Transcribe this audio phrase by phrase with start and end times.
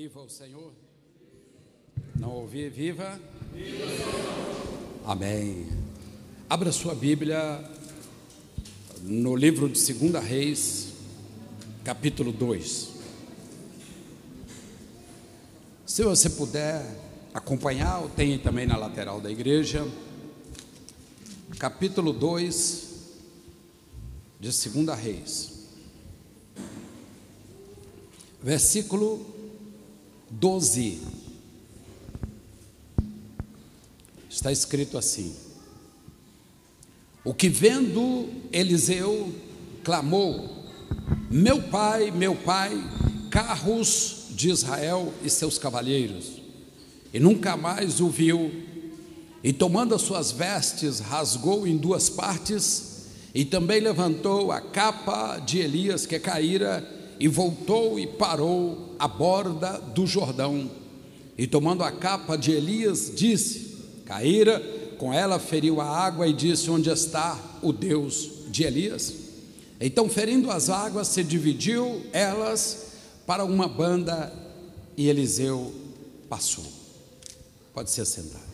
[0.00, 0.72] Viva o Senhor.
[2.14, 3.20] Não ouvi, viva.
[3.52, 3.84] Viva.
[5.04, 5.66] Amém.
[6.48, 7.68] Abra sua Bíblia
[9.02, 10.92] no livro de 2 Reis,
[11.82, 12.90] capítulo 2.
[15.84, 16.80] Se você puder
[17.34, 19.84] acompanhar, tem também na lateral da igreja,
[21.58, 22.88] capítulo 2
[24.38, 25.66] de 2 Reis,
[28.40, 29.37] versículo
[30.30, 31.00] 12.
[34.28, 35.34] Está escrito assim:
[37.24, 39.32] O que vendo Eliseu
[39.82, 40.64] clamou:
[41.30, 42.72] Meu pai, meu pai,
[43.30, 46.40] carros de Israel e seus cavalheiros.
[47.12, 48.52] E nunca mais o viu.
[49.42, 55.58] E tomando as suas vestes, rasgou em duas partes, e também levantou a capa de
[55.58, 60.70] Elias que caíra, e voltou e parou à borda do Jordão.
[61.36, 64.60] E tomando a capa de Elias, disse: Caíra,
[64.98, 69.14] com ela feriu a água e disse: Onde está o Deus de Elias?
[69.80, 72.88] Então, ferindo as águas, se dividiu elas
[73.26, 74.32] para uma banda
[74.96, 75.72] e Eliseu
[76.28, 76.64] passou.
[77.72, 78.47] Pode se assentar.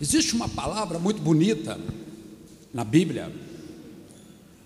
[0.00, 1.78] Existe uma palavra muito bonita
[2.72, 3.32] na Bíblia,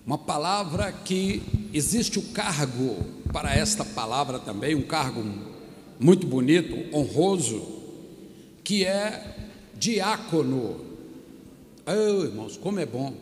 [0.07, 3.03] uma palavra que existe o cargo
[3.33, 5.25] para esta palavra também, um cargo
[5.99, 7.67] muito bonito, honroso,
[8.63, 10.85] que é diácono.
[11.87, 13.15] Oh, irmãos, como é bom.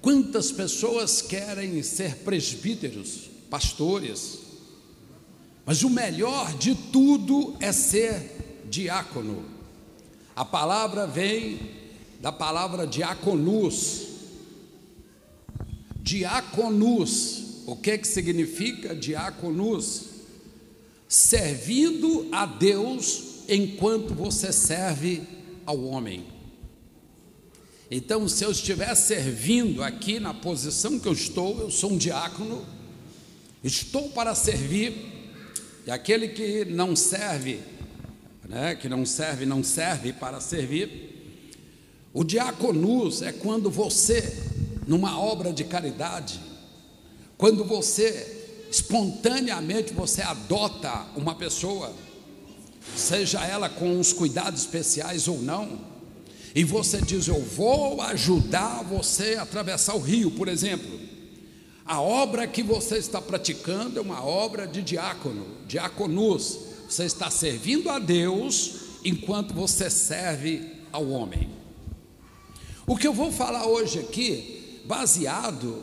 [0.00, 4.38] Quantas pessoas querem ser presbíteros, pastores,
[5.66, 9.53] mas o melhor de tudo é ser diácono.
[10.36, 11.60] A palavra vem
[12.20, 14.08] da palavra diaconus.
[16.02, 20.06] Diaconus, o que que significa diaconus?
[21.08, 25.22] Servindo a Deus enquanto você serve
[25.64, 26.26] ao homem.
[27.90, 32.66] Então, se eu estiver servindo aqui na posição que eu estou, eu sou um diácono,
[33.62, 34.94] estou para servir,
[35.86, 37.60] e aquele que não serve,
[38.48, 41.12] né, que não serve, não serve para servir.
[42.12, 44.36] O diaconus é quando você,
[44.86, 46.40] numa obra de caridade,
[47.36, 51.92] quando você espontaneamente você adota uma pessoa,
[52.96, 55.78] seja ela com os cuidados especiais ou não,
[56.54, 61.00] e você diz: Eu vou ajudar você a atravessar o rio, por exemplo.
[61.84, 66.73] A obra que você está praticando é uma obra de diácono, diaconus.
[66.94, 68.74] Você está servindo a Deus
[69.04, 70.62] enquanto você serve
[70.92, 71.48] ao homem.
[72.86, 75.82] O que eu vou falar hoje aqui, baseado,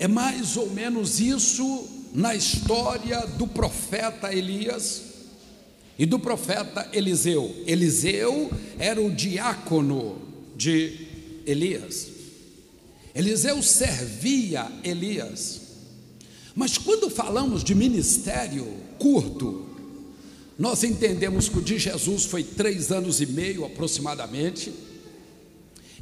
[0.00, 5.04] é mais ou menos isso na história do profeta Elias
[5.96, 7.54] e do profeta Eliseu.
[7.64, 10.20] Eliseu era o diácono
[10.56, 11.06] de
[11.46, 12.08] Elias.
[13.14, 15.60] Eliseu servia Elias.
[16.52, 18.66] Mas quando falamos de ministério
[18.98, 19.67] curto,
[20.58, 24.72] nós entendemos que o de Jesus foi três anos e meio aproximadamente.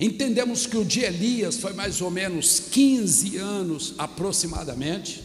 [0.00, 5.22] Entendemos que o de Elias foi mais ou menos 15 anos aproximadamente.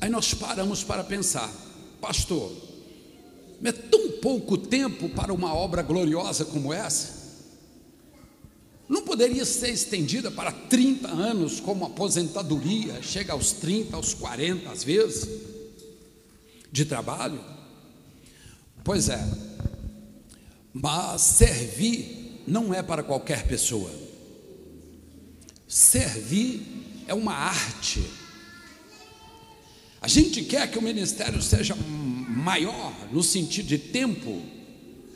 [0.00, 1.52] Aí nós paramos para pensar,
[2.00, 2.50] pastor,
[3.62, 7.22] é tão pouco tempo para uma obra gloriosa como essa?
[8.88, 14.82] Não poderia ser estendida para 30 anos, como aposentadoria, chega aos 30, aos 40 às
[14.82, 15.28] vezes,
[16.72, 17.40] de trabalho?
[18.84, 19.26] Pois é,
[20.74, 23.90] mas servir não é para qualquer pessoa.
[25.66, 26.60] Servir
[27.08, 28.04] é uma arte.
[30.02, 34.42] A gente quer que o ministério seja maior no sentido de tempo,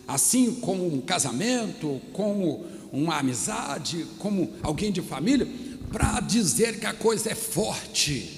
[0.06, 5.46] assim como um casamento, como uma amizade, como alguém de família,
[5.92, 8.30] para dizer que a coisa é forte.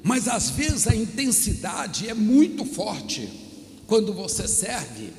[0.00, 3.47] Mas às vezes a intensidade é muito forte
[3.88, 5.14] quando você serve,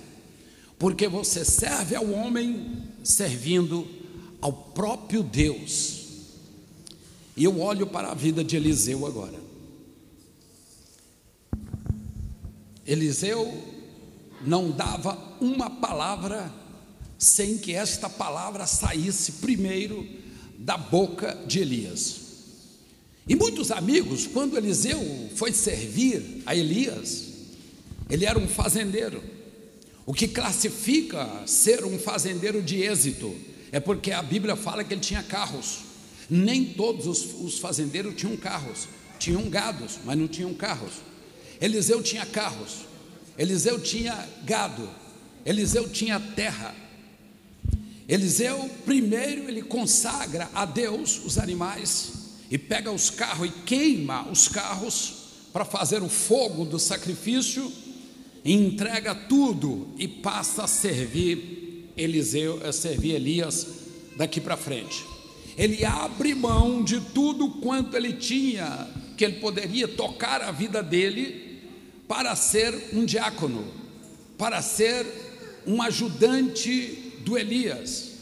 [0.78, 3.86] porque você serve ao homem servindo
[4.40, 6.04] ao próprio Deus.
[7.36, 9.40] E eu olho para a vida de Eliseu agora.
[12.86, 13.52] Eliseu
[14.46, 16.54] não dava uma palavra
[17.18, 20.08] sem que esta palavra saísse primeiro
[20.60, 22.20] da boca de Elias.
[23.28, 25.00] E muitos amigos, quando Eliseu
[25.36, 27.29] foi servir a Elias,
[28.10, 29.22] ele era um fazendeiro.
[30.06, 33.36] O que classifica ser um fazendeiro de êxito
[33.72, 35.80] é porque a Bíblia fala que ele tinha carros.
[36.30, 38.88] Nem todos os, os fazendeiros tinham carros,
[39.20, 40.94] tinham gados, mas não tinham carros.
[41.62, 42.86] Eliseu tinha carros,
[43.38, 44.90] Eliseu tinha gado,
[45.46, 46.76] Eliseu tinha terra.
[48.08, 52.14] Eliseu, primeiro, ele consagra a Deus os animais
[52.50, 55.14] e pega os carros e queima os carros
[55.54, 57.72] para fazer o fogo do sacrifício,
[58.44, 63.68] entrega tudo e passa a servir Eliseu, a servir Elias
[64.16, 65.06] daqui para frente.
[65.58, 68.88] Ele abre mão de tudo quanto ele tinha,
[69.18, 71.48] que ele poderia tocar a vida dele,
[72.08, 73.66] para ser um diácono,
[74.38, 75.06] para ser
[75.68, 78.14] um ajudante do Elias,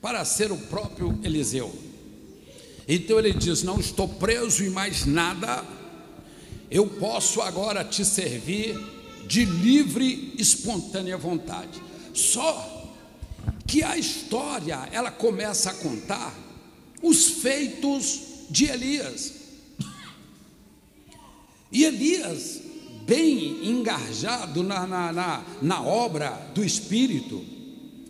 [0.00, 1.74] para ser o próprio Eliseu.
[2.86, 5.64] Então ele diz: Não estou preso em mais nada,
[6.70, 8.78] eu posso agora te servir
[9.26, 11.82] de livre, espontânea vontade.
[12.12, 12.92] Só
[13.66, 16.34] que a história ela começa a contar
[17.02, 19.32] os feitos de Elias.
[21.70, 22.60] E Elias,
[23.06, 27.44] bem engajado na, na, na, na obra do Espírito,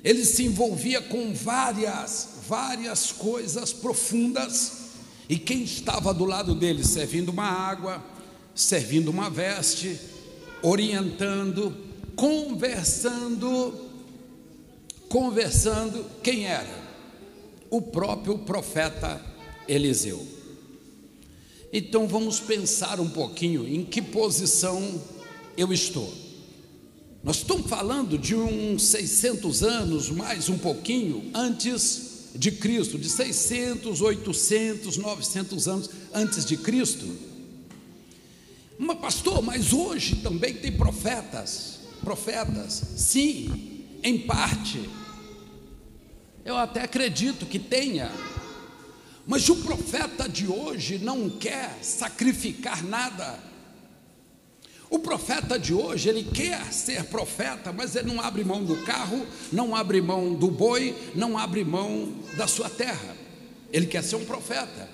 [0.02, 4.84] ele se envolvia com várias, várias coisas profundas,
[5.28, 8.04] e quem estava do lado dele servindo uma água,
[8.54, 9.98] servindo uma veste,
[10.64, 11.76] orientando,
[12.16, 13.74] conversando,
[15.10, 16.82] conversando, quem era?
[17.70, 19.20] O próprio profeta
[19.68, 20.26] Eliseu.
[21.70, 25.02] Então vamos pensar um pouquinho em que posição
[25.54, 26.10] eu estou.
[27.22, 34.00] Nós estamos falando de uns 600 anos, mais um pouquinho, antes de Cristo, de 600,
[34.00, 37.33] 800, 900 anos antes de Cristo.
[38.78, 41.80] Mas, pastor, mas hoje também tem profetas.
[42.00, 44.88] Profetas, sim, em parte.
[46.44, 48.10] Eu até acredito que tenha.
[49.26, 53.38] Mas o profeta de hoje não quer sacrificar nada.
[54.90, 59.26] O profeta de hoje, ele quer ser profeta, mas ele não abre mão do carro,
[59.50, 63.16] não abre mão do boi, não abre mão da sua terra.
[63.72, 64.93] Ele quer ser um profeta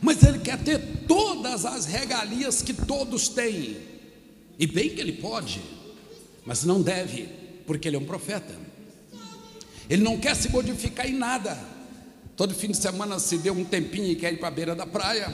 [0.00, 3.76] mas ele quer ter todas as regalias que todos têm,
[4.58, 5.60] e bem que ele pode,
[6.44, 7.28] mas não deve,
[7.66, 8.54] porque ele é um profeta.
[9.88, 11.58] Ele não quer se modificar em nada.
[12.36, 14.86] Todo fim de semana se deu um tempinho e quer ir para a beira da
[14.86, 15.32] praia,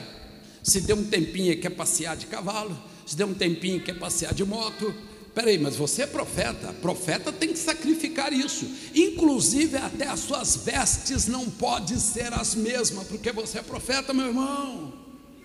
[0.63, 3.97] se deu um tempinho e quer passear de cavalo, se deu um tempinho e quer
[3.97, 4.93] passear de moto,
[5.33, 11.27] Peraí, mas você é profeta, profeta tem que sacrificar isso, inclusive até as suas vestes
[11.27, 14.93] não podem ser as mesmas, porque você é profeta, meu irmão.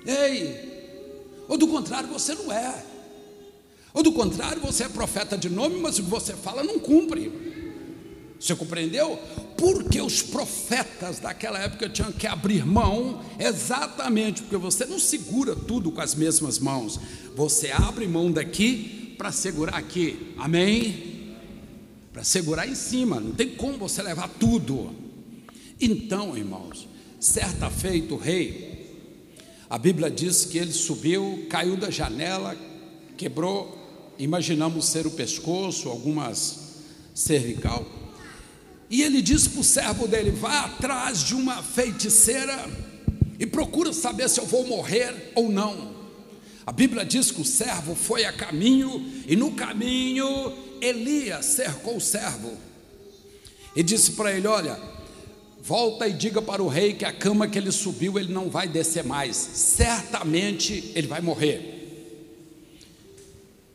[0.05, 2.85] Ei, ou do contrário, você não é,
[3.95, 7.33] ou do contrário, você é profeta de nome, mas o que você fala não cumpre.
[8.39, 9.19] Você compreendeu?
[9.57, 15.91] Porque os profetas daquela época tinham que abrir mão, exatamente porque você não segura tudo
[15.91, 17.01] com as mesmas mãos,
[17.35, 21.37] você abre mão daqui para segurar aqui, amém?
[22.13, 24.95] Para segurar em cima, não tem como você levar tudo.
[25.81, 26.89] Então, irmãos,
[27.21, 28.77] certa feita o rei,
[29.69, 32.57] a Bíblia diz que ele subiu, caiu da janela,
[33.17, 36.67] quebrou, imaginamos ser o pescoço, algumas
[37.15, 37.85] cervical,
[38.89, 42.69] e ele disse para o servo dele: vá atrás de uma feiticeira
[43.39, 45.96] e procura saber se eu vou morrer ou não.
[46.67, 52.01] A Bíblia diz que o servo foi a caminho e no caminho Elias cercou o
[52.01, 52.53] servo
[53.77, 54.77] e disse para ele: Olha,
[55.63, 58.67] volta e diga para o rei que a cama que ele subiu ele não vai
[58.67, 61.75] descer mais, certamente ele vai morrer.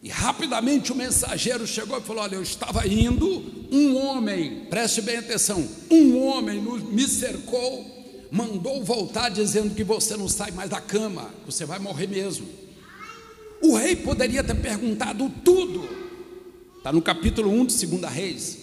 [0.04, 3.26] E rapidamente o mensageiro chegou e falou: Olha, eu estava indo,
[3.72, 7.86] um homem, preste bem atenção, um homem me cercou,
[8.30, 12.61] mandou voltar dizendo que você não sai mais da cama, você vai morrer mesmo.
[13.62, 15.88] O rei poderia ter perguntado tudo.
[16.78, 18.58] Está no capítulo 1 de 2 Reis.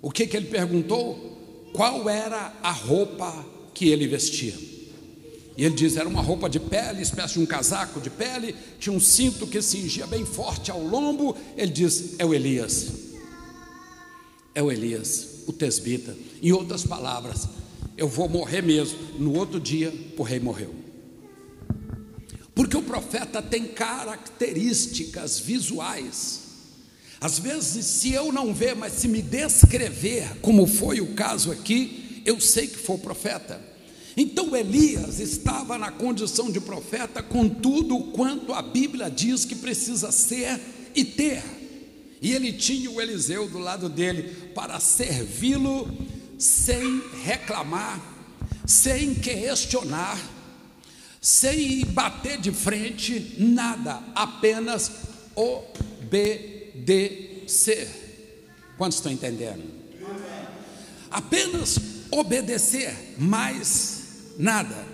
[0.00, 1.70] O que, que ele perguntou?
[1.72, 4.54] Qual era a roupa que ele vestia?
[5.56, 8.94] E ele diz: era uma roupa de pele, espécie de um casaco de pele, tinha
[8.94, 11.36] um cinto que cingia bem forte ao lombo.
[11.56, 12.88] Ele diz: é o Elias.
[14.54, 16.16] É o Elias, o tesbita.
[16.42, 17.48] Em outras palavras,
[17.96, 18.98] eu vou morrer mesmo.
[19.18, 20.81] No outro dia, o rei morreu.
[22.54, 26.40] Porque o profeta tem características visuais.
[27.20, 32.22] Às vezes, se eu não ver, mas se me descrever, como foi o caso aqui,
[32.26, 33.72] eu sei que foi profeta.
[34.16, 40.12] Então Elias estava na condição de profeta com tudo quanto a Bíblia diz que precisa
[40.12, 40.60] ser
[40.94, 41.42] e ter.
[42.20, 45.88] E ele tinha o Eliseu do lado dele para servi-lo
[46.38, 48.00] sem reclamar,
[48.66, 50.18] sem questionar,
[51.22, 54.90] sem bater de frente, nada, apenas
[55.36, 56.82] obedecer.
[58.76, 59.62] Quantos estão entendendo?
[61.08, 61.78] Apenas
[62.10, 64.84] obedecer, mais nada.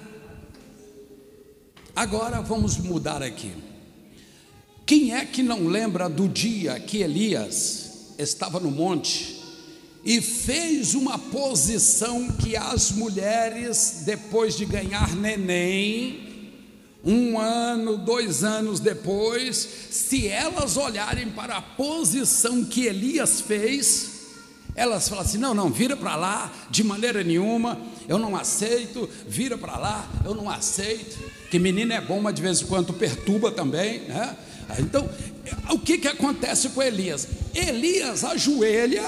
[1.97, 3.55] Agora vamos mudar aqui.
[4.85, 9.38] Quem é que não lembra do dia que Elias estava no monte
[10.05, 16.29] e fez uma posição que as mulheres, depois de ganhar neném,
[17.05, 19.57] um ano, dois anos depois,
[19.91, 24.19] se elas olharem para a posição que Elias fez,
[24.75, 27.79] elas falam assim: não, não, vira para lá, de maneira nenhuma,
[28.09, 31.19] eu não aceito, vira para lá, eu não aceito.
[31.51, 34.37] Que menino é bom, mas de vez em quando perturba também, né?
[34.79, 35.09] Então,
[35.71, 37.27] o que, que acontece com Elias?
[37.55, 39.05] Elias ajoelha,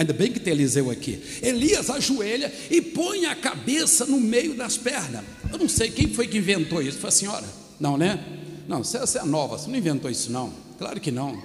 [0.00, 1.22] ainda bem que tem Eliseu aqui.
[1.42, 5.22] Elias ajoelha e põe a cabeça no meio das pernas.
[5.52, 6.98] Eu não sei quem foi que inventou isso.
[6.98, 7.44] Foi a senhora?
[7.78, 8.18] Não, né?
[8.66, 10.52] Não, você, é nova, você não inventou isso, não.
[10.78, 11.42] Claro que não.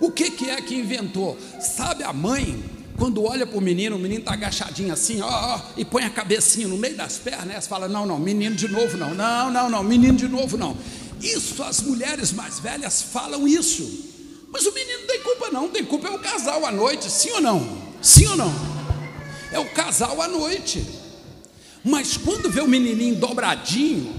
[0.00, 1.36] O que, que é que inventou?
[1.60, 2.62] Sabe a mãe,
[2.96, 6.10] quando olha para o menino, o menino está agachadinho assim, ó, ó, e põe a
[6.10, 9.68] cabecinha no meio das pernas, ela fala: não, não, menino de novo não, não, não,
[9.68, 10.76] não, menino de novo não.
[11.20, 14.15] Isso as mulheres mais velhas falam isso.
[14.48, 15.68] Mas o menino não tem culpa, não.
[15.68, 17.82] Tem culpa é o casal à noite, sim ou não?
[18.00, 18.52] Sim ou não?
[19.52, 20.84] É o casal à noite.
[21.84, 24.12] Mas quando vê o menininho dobradinho,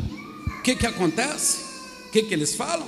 [0.59, 1.57] o que, que acontece?
[2.07, 2.87] O que, que eles falam?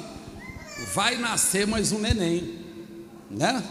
[0.93, 2.59] Vai nascer mais um neném,
[3.29, 3.63] né?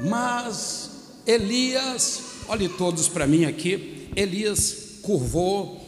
[0.00, 0.90] Mas
[1.26, 4.10] Elias, olhe todos para mim aqui.
[4.16, 5.80] Elias curvou,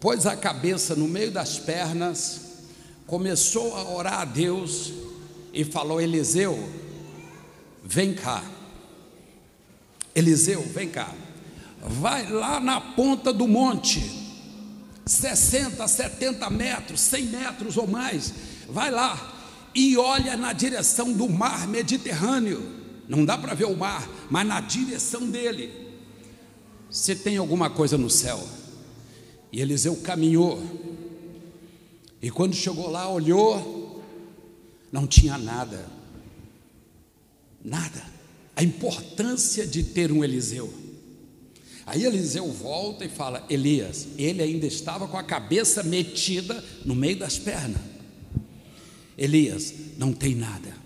[0.00, 2.48] pôs a cabeça no meio das pernas
[3.08, 4.92] começou a orar a Deus
[5.58, 6.56] e falou: Eliseu,
[7.84, 8.44] vem cá.
[10.14, 11.12] Eliseu, vem cá.
[11.82, 14.00] Vai lá na ponta do monte,
[15.04, 18.32] 60, 70 metros, 100 metros ou mais.
[18.68, 19.34] Vai lá
[19.74, 22.76] e olha na direção do mar Mediterrâneo.
[23.08, 25.72] Não dá para ver o mar, mas na direção dele.
[26.88, 28.46] Se tem alguma coisa no céu.
[29.50, 30.62] E Eliseu caminhou
[32.20, 33.77] e quando chegou lá, olhou,
[34.92, 35.86] não tinha nada.
[37.64, 38.02] Nada.
[38.56, 40.72] A importância de ter um Eliseu.
[41.86, 47.18] Aí Eliseu volta e fala: Elias, ele ainda estava com a cabeça metida no meio
[47.18, 47.80] das pernas.
[49.16, 50.76] Elias, não tem nada.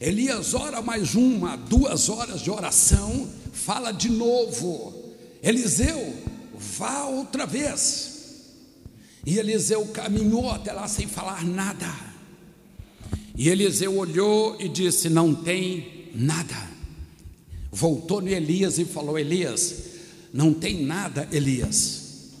[0.00, 5.14] Elias ora mais uma, duas horas de oração, fala de novo.
[5.42, 6.14] Eliseu,
[6.54, 8.18] vá outra vez.
[9.24, 12.07] E Eliseu caminhou até lá sem falar nada.
[13.38, 16.68] E Eliseu olhou e disse: Não tem nada.
[17.70, 19.74] Voltou no Elias e falou: Elias,
[20.34, 22.32] não tem nada, Elias.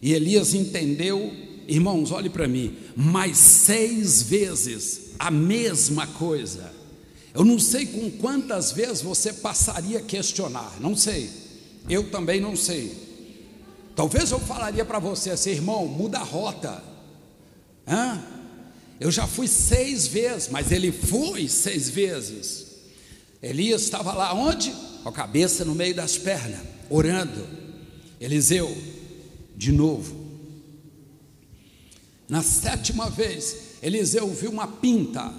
[0.00, 1.30] E Elias entendeu,
[1.68, 6.72] irmãos, olhe para mim, mais seis vezes a mesma coisa.
[7.34, 11.28] Eu não sei com quantas vezes você passaria a questionar, não sei.
[11.86, 12.94] Eu também não sei.
[13.94, 16.82] Talvez eu falaria para você assim, irmão, muda a rota.
[17.86, 18.33] Hã?
[19.00, 22.66] Eu já fui seis vezes, mas ele foi seis vezes.
[23.42, 24.72] Elias estava lá onde?
[25.02, 27.46] Com a cabeça no meio das pernas, orando.
[28.20, 28.74] Eliseu,
[29.56, 30.24] de novo.
[32.28, 35.32] Na sétima vez, Eliseu viu uma pinta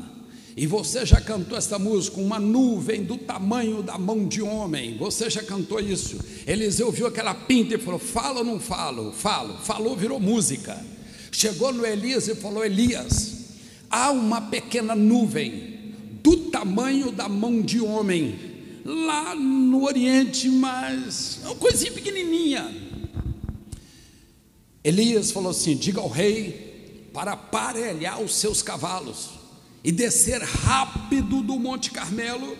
[0.57, 4.97] e você já cantou essa música, uma nuvem do tamanho da mão de homem.
[4.97, 6.17] Você já cantou isso.
[6.47, 9.11] Eliseu viu aquela pinta e falou: Fala ou não falo?
[9.11, 9.57] Falo.
[9.57, 10.81] Falou, virou música.
[11.29, 13.34] Chegou no Elias e falou: Elias,
[13.89, 18.35] há uma pequena nuvem do tamanho da mão de homem,
[18.83, 22.85] lá no Oriente, mas é uma coisinha pequenininha.
[24.83, 29.29] Elias falou assim: Diga ao rei para aparelhar os seus cavalos
[29.83, 32.57] e descer rápido do Monte Carmelo,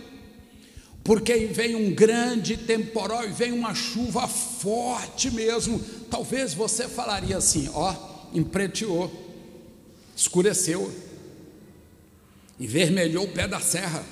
[1.04, 5.80] porque vem um grande temporal e vem uma chuva forte mesmo.
[6.10, 7.96] Talvez você falaria assim: ó,
[8.34, 9.12] empreteou,
[10.16, 10.92] escureceu,
[12.60, 14.04] envermelhou o pé da serra,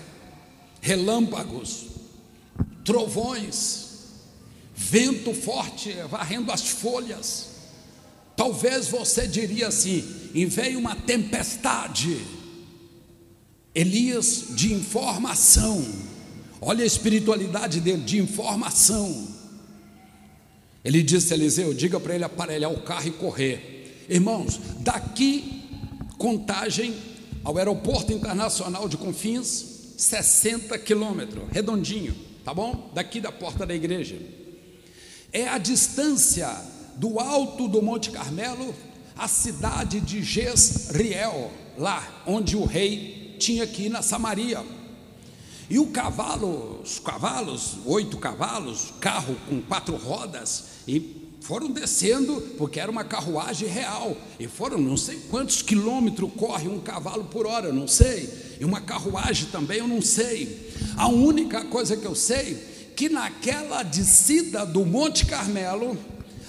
[0.82, 1.86] relâmpagos,
[2.84, 3.90] trovões,
[4.76, 7.48] vento forte varrendo as folhas.
[8.36, 12.20] Talvez você diria assim: e veio uma tempestade
[13.76, 15.84] Elias de informação.
[16.62, 19.28] Olha a espiritualidade dele, de informação.
[20.86, 24.06] Ele disse a Eliseu: diga para ele aparelhar o carro e correr.
[24.08, 25.64] Irmãos, daqui,
[26.18, 26.94] contagem
[27.44, 32.92] ao aeroporto internacional de Confins, 60 quilômetros, redondinho, tá bom?
[32.94, 34.18] Daqui da porta da igreja.
[35.32, 36.50] é a distância
[36.96, 38.74] do alto do Monte Carmelo
[39.16, 44.64] à cidade de Jezreel, lá onde o rei tinha que ir na Samaria.
[45.70, 52.80] E o cavalo, os cavalos, oito cavalos, carro com quatro rodas, e foram descendo, porque
[52.80, 57.74] era uma carruagem real, e foram não sei quantos quilômetros corre um cavalo por hora,
[57.74, 58.30] não sei,
[58.62, 60.72] e uma carruagem também, eu não sei.
[60.96, 62.56] A única coisa que eu sei
[62.96, 65.98] que naquela descida do Monte Carmelo,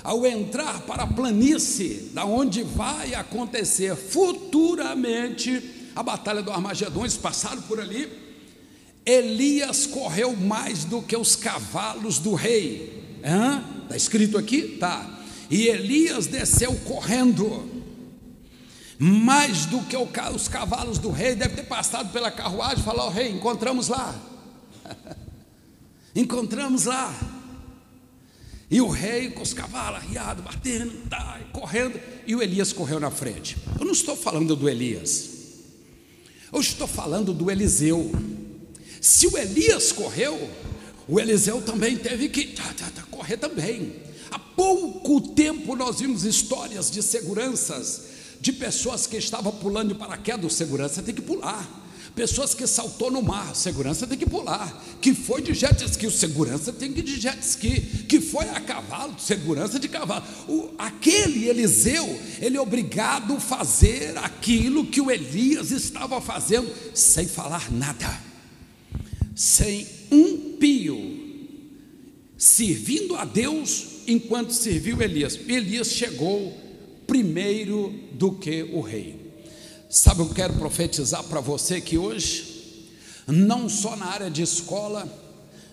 [0.04, 7.16] ao entrar para a planície, da onde vai acontecer futuramente a batalha do Armagedon, eles
[7.16, 8.08] passaram por ali.
[9.04, 13.02] Elias correu mais do que os cavalos do rei.
[13.84, 14.76] Está escrito aqui?
[14.78, 15.20] Tá.
[15.50, 17.72] E Elias desceu correndo.
[18.98, 23.30] Mais do que os cavalos do rei, deve ter passado pela carruagem e falou: rei,
[23.30, 24.14] encontramos lá.
[26.14, 27.12] encontramos lá.
[28.70, 33.10] E o rei com os cavalos arriados, batendo, tá, correndo, e o Elias correu na
[33.10, 33.56] frente.
[33.78, 35.30] Eu não estou falando do Elias,
[36.52, 38.10] eu estou falando do Eliseu.
[39.00, 40.50] Se o Elias correu,
[41.06, 42.54] o Eliseu também teve que
[43.10, 43.92] correr também.
[44.30, 48.02] Há pouco tempo nós vimos histórias de seguranças,
[48.40, 51.82] de pessoas que estavam pulando de paraquedas, segurança tem que pular.
[52.14, 54.84] Pessoas que saltou no mar, segurança tem que pular.
[55.00, 57.80] Que foi de jet ski, o segurança tem que ir de jet ski.
[58.08, 60.24] Que foi a cavalo, segurança de cavalo.
[60.48, 67.26] O, aquele Eliseu, ele é obrigado a fazer aquilo que o Elias estava fazendo, sem
[67.26, 68.20] falar nada,
[69.34, 69.84] sem
[70.14, 70.98] um pio,
[72.38, 75.38] servindo a Deus enquanto serviu Elias.
[75.48, 76.56] Elias chegou
[77.06, 79.20] primeiro do que o rei.
[79.90, 82.90] Sabe, eu quero profetizar para você que hoje,
[83.26, 85.06] não só na área de escola,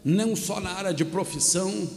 [0.04, 1.90] não só na área de profissão,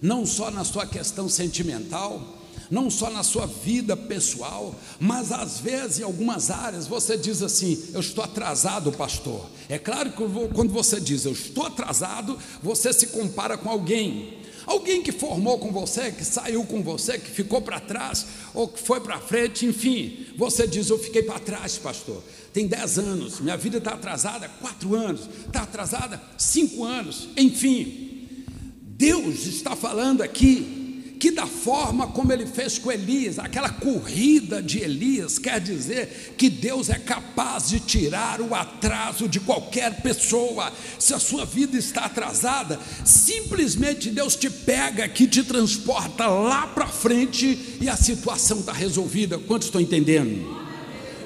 [0.00, 2.41] não só na sua questão sentimental,
[2.72, 7.78] não só na sua vida pessoal, mas às vezes em algumas áreas você diz assim:
[7.92, 9.44] Eu estou atrasado, pastor.
[9.68, 10.22] É claro que
[10.54, 15.72] quando você diz eu estou atrasado, você se compara com alguém Alguém que formou com
[15.72, 20.26] você, que saiu com você, que ficou para trás, ou que foi para frente, enfim,
[20.36, 22.22] você diz: Eu fiquei para trás, pastor.
[22.52, 28.36] Tem dez anos, minha vida está atrasada, quatro anos, está atrasada, cinco anos, enfim.
[28.82, 30.81] Deus está falando aqui
[31.22, 36.50] que da forma como ele fez com Elias, aquela corrida de Elias, quer dizer que
[36.50, 40.72] Deus é capaz de tirar o atraso de qualquer pessoa.
[40.98, 46.88] Se a sua vida está atrasada, simplesmente Deus te pega aqui, te transporta lá para
[46.88, 49.38] frente e a situação está resolvida.
[49.38, 50.60] Quantos estão entendendo?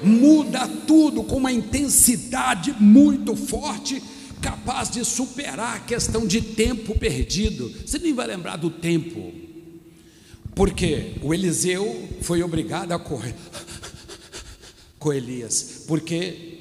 [0.03, 3.99] Muda tudo com uma intensidade muito forte
[4.43, 7.73] capaz de superar a questão de tempo perdido.
[7.83, 9.46] Você nem vai lembrar do tempo.
[10.57, 13.35] Porque o Eliseu foi obrigado a correr
[14.97, 16.57] com Elias, porque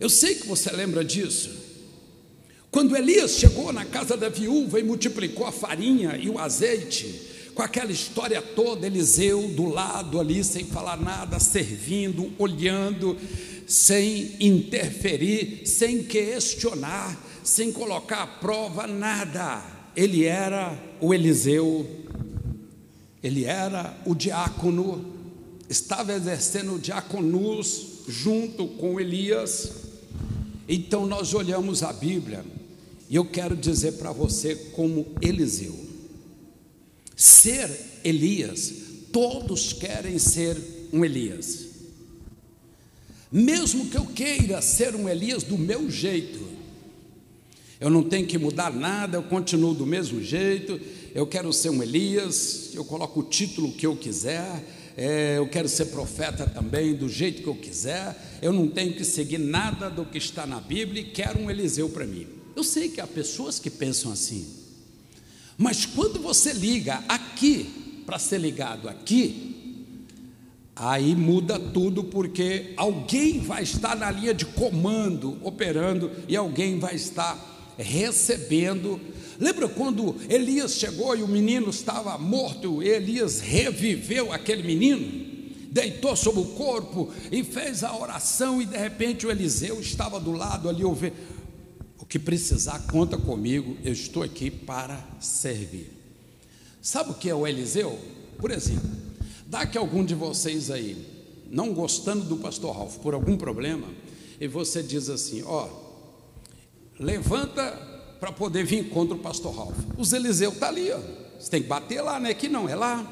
[0.00, 1.48] eu sei que você lembra disso.
[2.72, 7.62] Quando Elias chegou na casa da viúva e multiplicou a farinha e o azeite, com
[7.62, 13.16] aquela história toda, Eliseu do lado ali, sem falar nada, servindo, olhando,
[13.64, 21.86] sem interferir, sem questionar, sem colocar à prova nada ele era o Eliseu,
[23.22, 25.04] ele era o diácono,
[25.68, 29.70] estava exercendo o diaconus junto com Elias.
[30.68, 32.44] Então nós olhamos a Bíblia
[33.08, 35.78] e eu quero dizer para você como Eliseu.
[37.14, 37.70] Ser
[38.02, 38.72] Elias,
[39.12, 40.56] todos querem ser
[40.92, 41.66] um Elias.
[43.30, 46.51] Mesmo que eu queira ser um Elias do meu jeito,
[47.82, 50.80] eu não tenho que mudar nada, eu continuo do mesmo jeito,
[51.12, 54.64] eu quero ser um Elias, eu coloco o título que eu quiser,
[54.96, 59.04] é, eu quero ser profeta também, do jeito que eu quiser, eu não tenho que
[59.04, 62.28] seguir nada do que está na Bíblia e quero um Eliseu para mim.
[62.54, 64.46] Eu sei que há pessoas que pensam assim,
[65.58, 69.96] mas quando você liga aqui, para ser ligado aqui,
[70.76, 76.94] aí muda tudo, porque alguém vai estar na linha de comando, operando, e alguém vai
[76.94, 77.51] estar
[77.82, 79.00] recebendo.
[79.38, 85.32] Lembra quando Elias chegou e o menino estava morto, Elias reviveu aquele menino?
[85.70, 90.32] Deitou sobre o corpo e fez a oração, e de repente o Eliseu estava do
[90.32, 91.14] lado ali, ouvindo.
[91.98, 95.90] O que precisar, conta comigo, eu estou aqui para servir.
[96.82, 97.98] Sabe o que é o Eliseu?
[98.38, 98.90] Por exemplo,
[99.46, 100.96] dá que algum de vocês aí,
[101.50, 103.86] não gostando do pastor Ralph por algum problema,
[104.40, 105.68] e você diz assim: Ó,
[106.98, 107.70] levanta
[108.20, 109.76] para poder vir contra o pastor Ralph.
[109.98, 110.98] Os Eliseu tá ali, ó.
[111.38, 112.32] Você tem que bater lá, né?
[112.32, 113.04] Que não, é lá.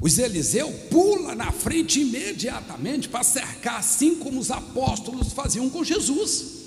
[0.00, 6.60] Os Eliseu pula na frente imediatamente para cercar, assim como os apóstolos faziam com Jesus.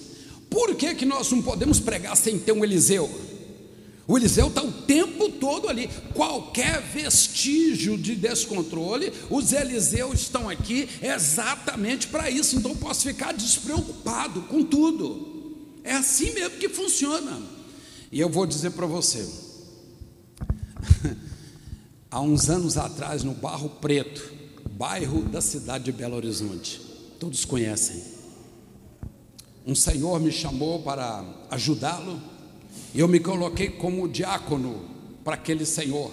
[0.47, 3.09] Por que, que nós não podemos pregar sem ter um Eliseu?
[4.05, 5.89] O Eliseu está o tempo todo ali.
[6.13, 12.55] Qualquer vestígio de descontrole, os Eliseus estão aqui exatamente para isso.
[12.55, 15.32] Então posso ficar despreocupado com tudo.
[15.83, 17.41] É assim mesmo que funciona.
[18.11, 19.27] E eu vou dizer para você:
[22.09, 24.33] há uns anos atrás, no Barro Preto,
[24.71, 26.79] bairro da cidade de Belo Horizonte,
[27.19, 28.13] todos conhecem.
[29.65, 32.21] Um senhor me chamou para ajudá-lo,
[32.93, 34.85] e eu me coloquei como diácono
[35.23, 36.11] para aquele senhor.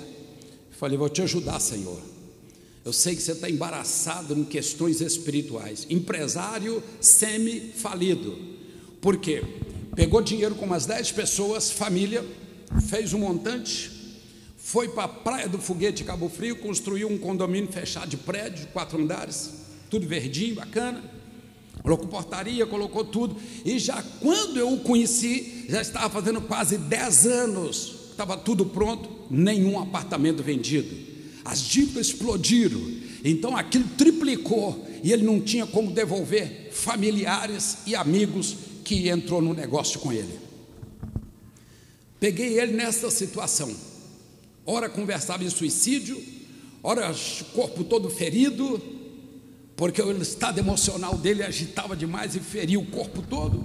[0.70, 2.00] Falei, vou te ajudar, senhor.
[2.84, 5.86] Eu sei que você está embaraçado em questões espirituais.
[5.90, 8.49] Empresário semi-falido.
[9.00, 9.42] Por quê?
[9.96, 12.24] Pegou dinheiro com umas 10 pessoas, família,
[12.88, 13.90] fez um montante,
[14.56, 19.00] foi para a Praia do Foguete, Cabo Frio, construiu um condomínio fechado de prédio, quatro
[19.00, 19.50] andares,
[19.88, 21.02] tudo verdinho, bacana.
[21.82, 23.36] Colocou portaria, colocou tudo.
[23.64, 29.08] E já quando eu o conheci, já estava fazendo quase 10 anos, estava tudo pronto,
[29.30, 30.94] nenhum apartamento vendido.
[31.42, 32.80] As dívidas explodiram.
[33.24, 39.54] Então aquilo triplicou e ele não tinha como devolver familiares e amigos que entrou no
[39.54, 40.38] negócio com ele.
[42.18, 43.74] Peguei ele nessa situação
[44.70, 46.22] ora conversava em suicídio,
[46.82, 47.14] ora
[47.52, 48.80] corpo todo ferido,
[49.76, 53.64] porque o estado emocional dele agitava demais e feria o corpo todo.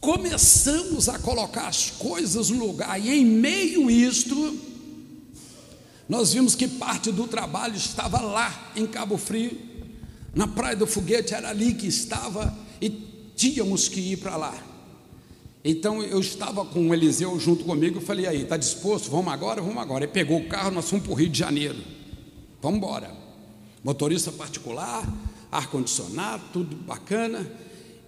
[0.00, 4.58] Começamos a colocar as coisas no lugar, e em meio a isto,
[6.08, 9.56] nós vimos que parte do trabalho estava lá em Cabo Frio,
[10.34, 12.88] na Praia do Foguete, era ali que estava, e
[13.40, 14.54] tínhamos que ir para lá.
[15.64, 19.10] Então eu estava com o Eliseu junto comigo, eu falei, aí, está disposto?
[19.10, 19.62] Vamos agora?
[19.62, 20.04] Vamos agora.
[20.04, 21.78] Ele pegou o carro, nós fomos para o Rio de Janeiro.
[22.60, 23.10] Vamos embora.
[23.82, 25.08] Motorista particular,
[25.50, 27.50] ar-condicionado, tudo bacana.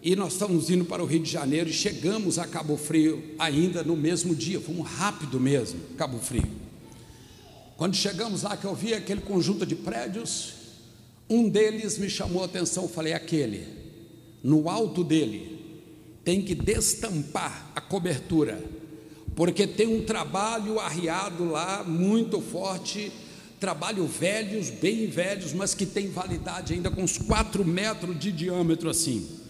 [0.02, 3.82] E nós estamos indo para o Rio de Janeiro e chegamos a Cabo Frio ainda
[3.82, 6.50] no mesmo dia, fomos rápido mesmo, Cabo Frio.
[7.78, 10.54] Quando chegamos lá, que eu vi aquele conjunto de prédios,
[11.30, 13.81] um deles me chamou a atenção, eu falei, aquele,
[14.42, 15.60] no alto dele,
[16.24, 18.62] tem que destampar a cobertura,
[19.34, 23.10] porque tem um trabalho arriado lá muito forte,
[23.58, 28.90] trabalho velhos, bem velhos, mas que tem validade ainda com uns 4 metros de diâmetro
[28.90, 29.42] assim.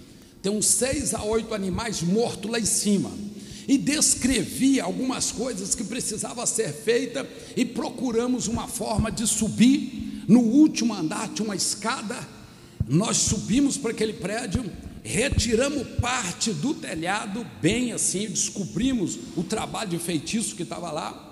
[0.43, 3.11] Tem uns seis a oito animais mortos lá em cima.
[3.69, 7.27] E descrevia algumas coisas que precisava ser feita
[7.57, 10.25] e procuramos uma forma de subir.
[10.27, 12.19] No último andar tinha uma escada.
[12.89, 14.65] Nós subimos para aquele prédio
[15.03, 21.31] retiramos parte do telhado, bem assim, descobrimos o trabalho de feitiço que estava lá.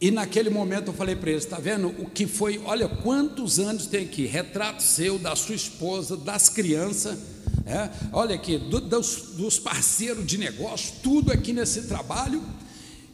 [0.00, 2.60] E naquele momento eu falei para eles: está vendo o que foi?
[2.64, 7.18] Olha quantos anos tem aqui, retrato seu, da sua esposa, das crianças,
[7.66, 7.90] é?
[8.12, 12.42] olha aqui, do, dos, dos parceiros de negócio, tudo aqui nesse trabalho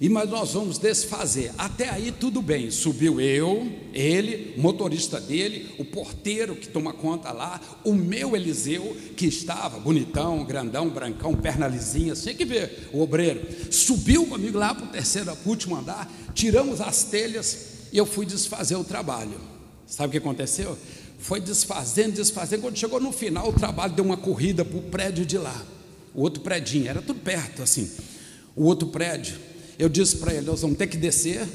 [0.05, 1.51] e mas nós vamos desfazer.
[1.57, 2.71] Até aí tudo bem.
[2.71, 8.95] Subiu eu, ele, o motorista dele, o porteiro que toma conta lá, o meu Eliseu,
[9.17, 13.41] que estava bonitão, grandão, brancão, perna lisinha, tinha que ver o obreiro.
[13.73, 18.77] Subiu comigo lá para o terceiro, último andar, tiramos as telhas e eu fui desfazer
[18.77, 19.41] o trabalho.
[19.87, 20.77] Sabe o que aconteceu?
[21.19, 22.61] Foi desfazendo, desfazendo.
[22.61, 25.65] Quando chegou no final, o trabalho deu uma corrida para o prédio de lá.
[26.15, 27.91] O outro prédio, era tudo perto assim.
[28.55, 31.47] O outro prédio eu disse para ele: nós vamos ter que descer,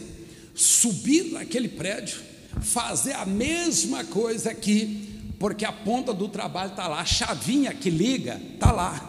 [0.54, 2.20] subir naquele prédio,
[2.62, 7.90] fazer a mesma coisa aqui, porque a ponta do trabalho está lá, a chavinha que
[7.90, 9.06] liga está lá.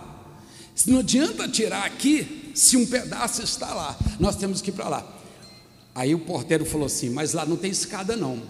[0.86, 5.16] Não adianta tirar aqui se um pedaço está lá, nós temos que ir para lá.
[5.94, 8.40] Aí o porteiro falou assim: Mas lá não tem escada, não.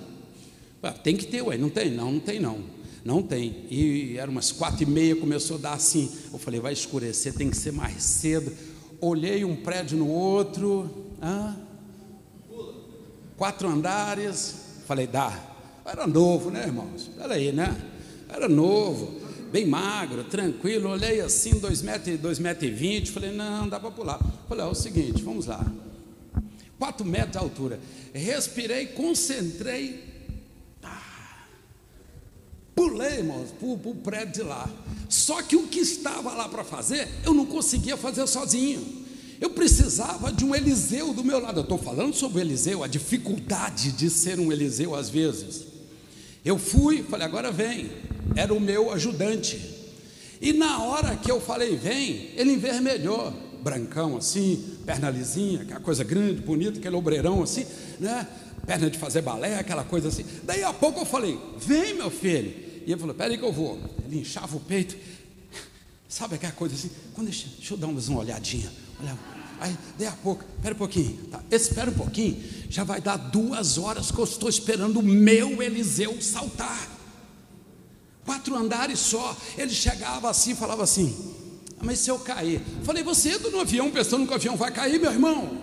[1.03, 1.91] Tem que ter, ué, não tem?
[1.91, 2.59] Não, não tem, não.
[3.03, 3.65] Não tem.
[3.71, 6.11] E era umas quatro e meia, começou a dar assim.
[6.33, 8.53] Eu falei: Vai escurecer, tem que ser mais cedo
[9.01, 10.91] olhei um prédio no outro,
[11.23, 11.57] ah,
[13.37, 15.47] quatro andares, falei, dá.
[15.85, 17.09] Era novo, né, irmãos?
[17.09, 17.75] Espera aí, né?
[18.29, 20.91] Era novo, bem magro, tranquilo.
[20.91, 23.11] Olhei assim, dois metros, dois metros e vinte.
[23.11, 24.21] Falei, não, dá para pular.
[24.49, 25.65] Falei, é o seguinte, vamos lá.
[26.79, 27.81] Quatro metros de altura.
[28.13, 30.10] Respirei, concentrei.
[32.75, 34.69] Pulei, irmãos, para o prédio de lá.
[35.09, 39.01] Só que o que estava lá para fazer, eu não conseguia fazer sozinho.
[39.41, 41.61] Eu precisava de um Eliseu do meu lado.
[41.61, 45.65] Eu estou falando sobre o Eliseu, a dificuldade de ser um Eliseu às vezes.
[46.45, 47.91] Eu fui, falei, agora vem.
[48.37, 49.59] Era o meu ajudante.
[50.41, 53.33] E na hora que eu falei, vem, ele envermelhou.
[53.63, 57.67] brancão assim, perna lisinha, aquela coisa grande, bonita, aquele obreirão assim,
[57.99, 58.27] né?
[58.67, 60.25] Perna de fazer balé, aquela coisa assim.
[60.43, 62.71] Daí a pouco eu falei: Vem, meu filho.
[62.87, 63.79] E ele falou: Peraí que eu vou.
[64.05, 64.97] Ele inchava o peito.
[66.09, 66.91] Sabe aquela coisa assim?
[67.15, 68.71] Quando deixa, deixa eu dar uma olhadinha.
[69.01, 69.17] Olha,
[69.61, 71.17] aí, daí a pouco, espera um pouquinho.
[71.31, 72.43] Tá, espera um pouquinho.
[72.69, 76.89] Já vai dar duas horas que eu estou esperando o meu Eliseu saltar.
[78.25, 79.37] Quatro andares só.
[79.57, 81.17] Ele chegava assim, falava assim:
[81.79, 82.61] ah, Mas se eu cair?
[82.83, 85.60] Falei: Você entra no avião pensando que o avião vai cair, meu irmão.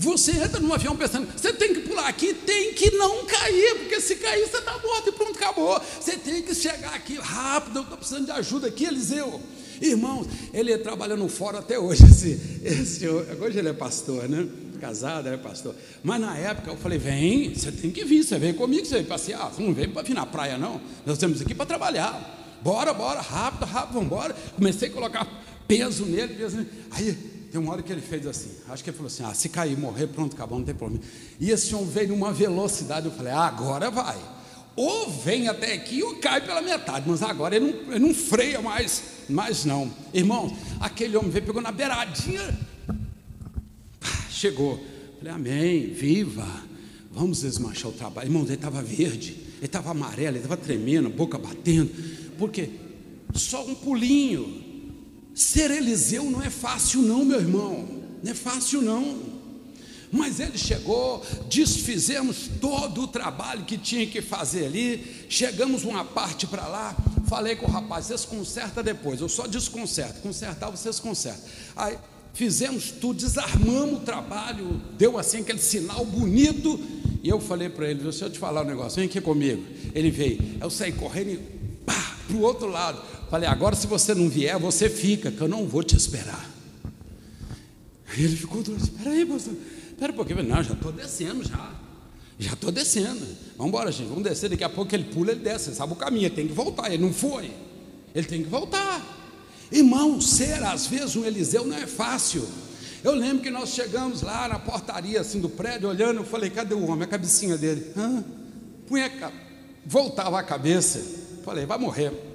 [0.00, 4.00] Você entra no avião pensando, você tem que pular aqui, tem que não cair, porque
[4.00, 5.78] se cair você está morto e pronto, acabou.
[6.00, 9.38] Você tem que chegar aqui rápido, eu estou precisando de ajuda aqui, Eliseu.
[9.78, 12.02] Irmãos, ele trabalha no fórum até hoje.
[12.04, 14.48] Esse, esse, hoje ele é pastor, né?
[14.80, 15.74] Casado, é pastor.
[16.02, 19.04] Mas na época eu falei: vem, você tem que vir, você vem comigo, você vem
[19.04, 19.50] passear.
[19.50, 20.80] Você não vem para vir na praia, não.
[21.04, 22.58] Nós estamos aqui para trabalhar.
[22.62, 24.34] Bora, bora, rápido, rápido, vamos embora.
[24.56, 25.28] Comecei a colocar
[25.68, 26.70] peso nele, peso nele.
[26.90, 29.48] Aí tem uma hora que ele fez assim, acho que ele falou assim: ah, se
[29.48, 31.02] cair, morrer, pronto, acabou, não tem problema.
[31.40, 34.18] E esse homem veio numa velocidade, eu falei: ah, agora vai.
[34.76, 38.62] Ou vem até aqui ou cai pela metade, mas agora ele não, ele não freia
[38.62, 39.92] mais, mais não.
[40.14, 42.56] Irmãos, aquele homem veio, pegou na beiradinha,
[44.30, 44.82] chegou.
[45.18, 46.46] Falei, amém, viva,
[47.10, 48.28] vamos desmanchar o trabalho.
[48.28, 51.90] Irmãos, ele estava verde, ele estava amarelo, ele estava tremendo, boca batendo,
[52.38, 52.70] porque
[53.34, 54.59] só um pulinho,
[55.34, 57.86] Ser Eliseu não é fácil, não, meu irmão,
[58.22, 59.40] não é fácil, não.
[60.12, 66.48] Mas ele chegou, desfizemos todo o trabalho que tinha que fazer ali, chegamos uma parte
[66.48, 66.96] para lá,
[67.28, 71.44] falei com o rapaz, vocês consertam depois, eu só desconcerto, consertar vocês consertam.
[71.76, 71.96] Aí
[72.34, 76.80] fizemos tudo, desarmamos o trabalho, deu assim aquele sinal bonito,
[77.22, 79.64] e eu falei para ele, deixa eu te falar um negócio, vem aqui comigo.
[79.94, 81.36] Ele veio, eu saí correndo e
[81.86, 83.00] pá, para o outro lado.
[83.30, 86.50] Falei, agora se você não vier, você fica, que eu não vou te esperar.
[88.08, 89.54] Aí ele ficou espera aí, pastor,
[89.88, 90.42] espera um pouquinho.
[90.42, 91.70] Não, já estou descendo já.
[92.40, 93.24] Já estou descendo.
[93.56, 94.50] Vamos embora, gente, vamos descer.
[94.50, 96.92] Daqui a pouco ele pula, ele desce, sabe o caminho, ele tem que voltar.
[96.92, 97.52] Ele não foi.
[98.12, 99.00] Ele tem que voltar.
[99.70, 102.44] Irmão, ser às vezes um Eliseu não é fácil.
[103.04, 106.74] Eu lembro que nós chegamos lá na portaria assim do prédio, olhando, eu falei, cadê
[106.74, 107.04] o homem?
[107.04, 107.92] A cabecinha dele.
[107.96, 108.24] Hã?
[108.88, 109.08] Punha,
[109.86, 111.00] voltava a cabeça.
[111.44, 112.29] Falei, vai morrer.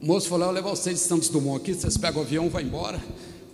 [0.00, 2.60] O moço falou: Eu levar vocês de Santos Dumont aqui, vocês pegam o avião vão
[2.62, 3.02] embora,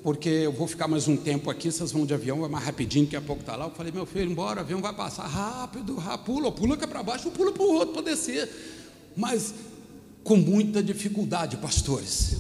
[0.00, 3.04] porque eu vou ficar mais um tempo aqui, vocês vão de avião, vai mais rapidinho,
[3.04, 3.66] daqui a pouco está lá.
[3.66, 7.32] Eu falei: Meu filho, embora, o avião vai passar rápido, pula, pula cá para baixo,
[7.32, 8.48] pula para o outro para descer.
[9.16, 9.54] Mas
[10.22, 12.36] com muita dificuldade, pastores,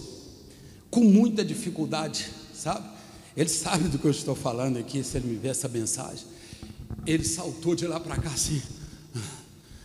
[0.88, 2.88] com muita dificuldade, sabe?
[3.36, 6.24] Ele sabe do que eu estou falando aqui, se ele me ver essa mensagem.
[7.04, 8.62] Ele saltou de lá para cá assim,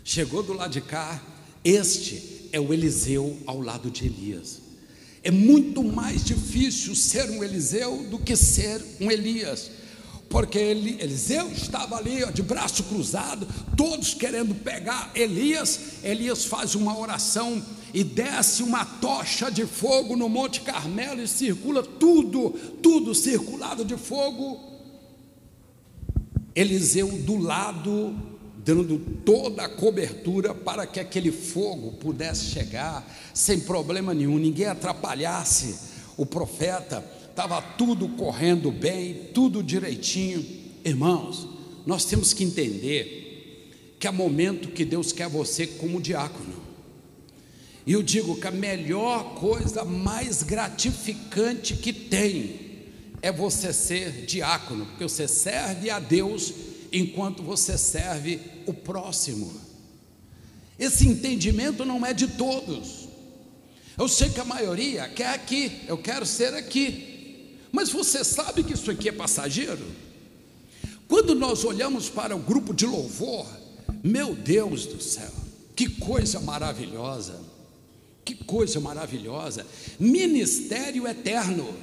[0.04, 1.20] chegou do lado de cá,
[1.64, 4.60] este é o Eliseu ao lado de Elias.
[5.24, 9.70] É muito mais difícil ser um Eliseu do que ser um Elias,
[10.30, 15.80] porque ele, Eliseu estava ali ó, de braço cruzado, todos querendo pegar Elias.
[16.04, 21.84] Elias faz uma oração e desce uma tocha de fogo no Monte Carmelo e circula
[21.84, 24.60] tudo, tudo circulado de fogo.
[26.56, 28.31] Eliseu do lado
[28.64, 35.92] dando toda a cobertura para que aquele fogo pudesse chegar sem problema nenhum, ninguém atrapalhasse
[36.18, 40.46] o profeta, estava tudo correndo bem, tudo direitinho.
[40.86, 41.48] Irmãos,
[41.86, 46.62] nós temos que entender que há momento que Deus quer você como diácono.
[47.86, 52.60] E eu digo que a melhor coisa mais gratificante que tem
[53.22, 56.54] é você ser diácono, porque você serve a Deus
[56.92, 59.52] enquanto você serve o próximo.
[60.78, 63.08] Esse entendimento não é de todos.
[63.98, 67.58] Eu sei que a maioria quer aqui, eu quero ser aqui.
[67.72, 69.86] Mas você sabe que isso aqui é passageiro?
[71.08, 73.46] Quando nós olhamos para o grupo de louvor,
[74.04, 75.32] meu Deus do céu,
[75.76, 77.40] que coisa maravilhosa,
[78.24, 79.66] que coisa maravilhosa,
[80.00, 81.74] ministério eterno,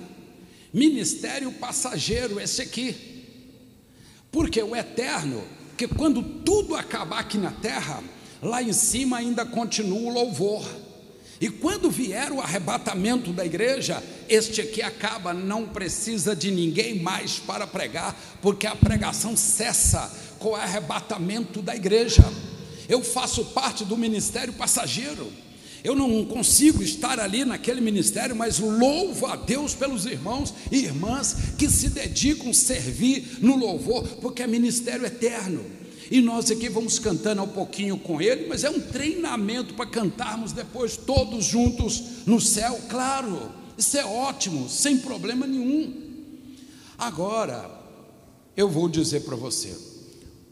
[0.73, 2.97] ministério passageiro, esse aqui.
[4.31, 5.43] Porque o eterno,
[5.79, 8.03] que quando tudo acabar aqui na terra,
[8.43, 10.67] lá em cima ainda continua o louvor.
[11.41, 17.39] E quando vier o arrebatamento da igreja, este aqui acaba, não precisa de ninguém mais
[17.39, 18.13] para pregar,
[18.43, 22.25] porque a pregação cessa com o arrebatamento da igreja.
[22.89, 25.33] Eu faço parte do ministério passageiro.
[25.85, 31.37] Eu não consigo estar ali naquele ministério, mas louvo a Deus pelos irmãos e irmãs
[31.57, 35.65] que se dedicam a servir no louvor, porque é ministério eterno.
[36.11, 40.53] E nós aqui vamos cantando um pouquinho com ele, mas é um treinamento para cantarmos
[40.53, 45.95] depois todos juntos no céu, claro, Isso é ótimo, sem problema nenhum.
[46.99, 47.71] Agora,
[48.57, 49.73] eu vou dizer para você: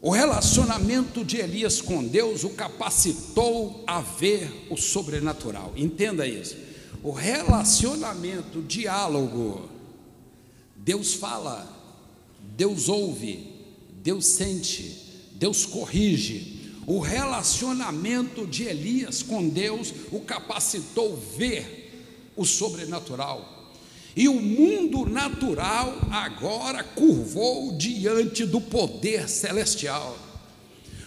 [0.01, 5.73] o relacionamento de Elias com Deus o capacitou a ver o sobrenatural.
[5.75, 6.55] Entenda isso.
[7.01, 9.69] O relacionamento, o diálogo,
[10.75, 11.67] Deus fala,
[12.55, 13.53] Deus ouve,
[14.03, 16.73] Deus sente, Deus corrige.
[16.85, 23.56] O relacionamento de Elias com Deus o capacitou ver o sobrenatural.
[24.17, 30.17] E o mundo natural agora curvou diante do poder celestial.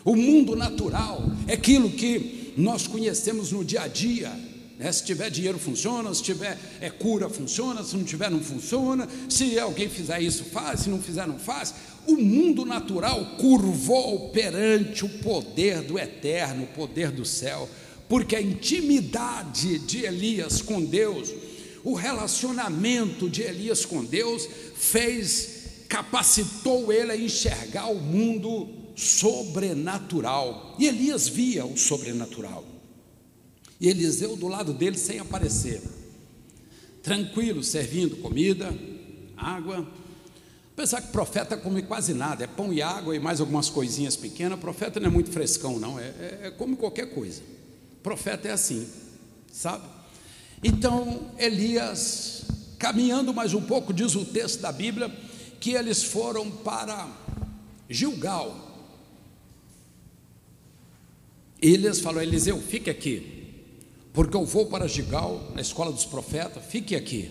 [0.05, 4.31] O mundo natural é aquilo que nós conhecemos no dia a dia.
[4.79, 4.92] Né?
[4.92, 6.14] Se tiver dinheiro, funciona.
[6.14, 7.83] Se tiver é, cura, funciona.
[7.83, 9.09] Se não tiver, não funciona.
[9.29, 10.83] Se alguém fizer isso, faz.
[10.83, 11.75] Se não fizer, não faz.
[12.07, 17.68] O mundo natural curvou perante o poder do eterno, o poder do céu,
[18.09, 21.50] porque a intimidade de Elias com Deus
[21.85, 30.77] o relacionamento de Elias com Deus fez, capacitou ele a enxergar o mundo sobrenatural.
[30.79, 32.64] E Elias via o sobrenatural.
[33.81, 35.81] E Eliseu do lado dele sem aparecer,
[37.03, 38.77] tranquilo, servindo comida,
[39.35, 39.88] água.
[40.75, 44.61] Apesar que profeta come quase nada, é pão e água e mais algumas coisinhas pequenas.
[44.61, 47.40] Profeta não é muito frescão, não, é, é, é come qualquer coisa.
[48.03, 48.87] Profeta é assim,
[49.51, 50.00] sabe?
[50.62, 52.42] Então, Elias,
[52.79, 55.11] caminhando mais um pouco, diz o texto da Bíblia,
[55.59, 57.09] que eles foram para
[57.88, 58.55] Gilgal.
[61.62, 63.53] Elias falou: Eliseu, fique aqui,
[64.12, 67.31] porque eu vou para Gilgal, na escola dos profetas, fique aqui.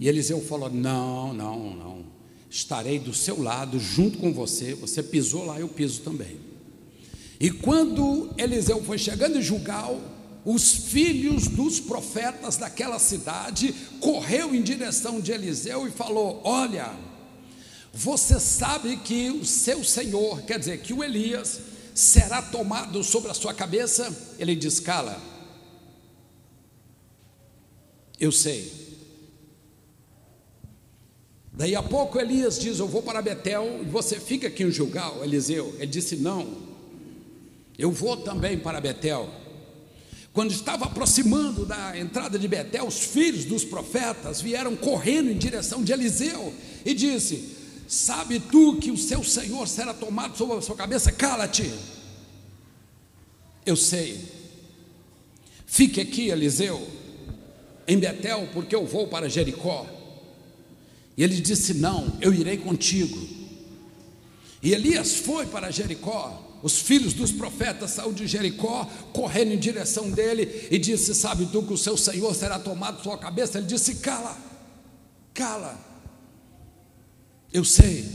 [0.00, 2.04] E Eliseu falou: Não, não, não,
[2.50, 4.74] estarei do seu lado, junto com você.
[4.74, 6.36] Você pisou lá, eu piso também.
[7.38, 10.00] E quando Eliseu foi chegando em Gilgal,
[10.44, 16.92] os filhos dos profetas daquela cidade, correu em direção de Eliseu e falou: Olha,
[17.92, 21.60] você sabe que o seu senhor, quer dizer, que o Elias,
[21.94, 24.34] será tomado sobre a sua cabeça?
[24.38, 25.20] Ele diz: Cala,
[28.18, 28.82] eu sei.
[31.52, 35.22] Daí a pouco Elias diz: Eu vou para Betel e você fica aqui em Gilgal,
[35.22, 35.74] Eliseu.
[35.76, 36.56] Ele disse: Não,
[37.78, 39.41] eu vou também para Betel.
[40.32, 45.84] Quando estava aproximando da entrada de Betel, os filhos dos profetas vieram correndo em direção
[45.84, 46.54] de Eliseu
[46.86, 47.54] e disse:
[47.86, 51.12] Sabe tu que o seu senhor será tomado sobre a sua cabeça?
[51.12, 51.70] Cala-te.
[53.66, 54.18] Eu sei.
[55.66, 56.86] Fique aqui, Eliseu,
[57.86, 59.86] em Betel, porque eu vou para Jericó.
[61.14, 63.18] E ele disse: Não, eu irei contigo.
[64.62, 70.10] E Elias foi para Jericó os filhos dos profetas saíram de Jericó, correndo em direção
[70.10, 73.58] dele, e disse: Sabe tu que o seu senhor será tomado sua cabeça?
[73.58, 74.38] Ele disse: Cala,
[75.34, 75.78] cala,
[77.52, 78.08] eu sei.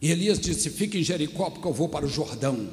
[0.00, 2.68] E Elias disse: Fique em Jericó, porque eu vou para o Jordão.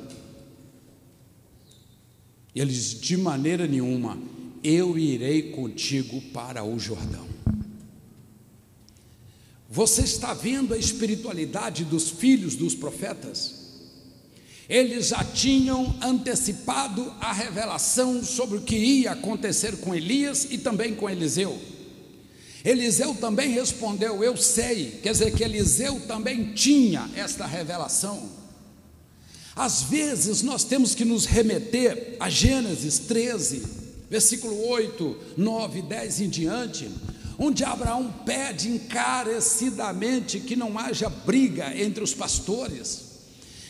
[2.54, 4.22] E ele disse: De maneira nenhuma,
[4.64, 7.28] eu irei contigo para o Jordão.
[9.68, 13.57] Você está vendo a espiritualidade dos filhos dos profetas?
[14.70, 20.94] Eles já tinham antecipado a revelação sobre o que ia acontecer com Elias e também
[20.94, 21.58] com Eliseu.
[22.66, 28.30] Eliseu também respondeu: Eu sei, quer dizer que Eliseu também tinha esta revelação.
[29.56, 33.64] Às vezes nós temos que nos remeter a Gênesis 13,
[34.10, 36.92] versículo 8, 9, 10 em diante,
[37.40, 43.07] onde Abraão pede encarecidamente que não haja briga entre os pastores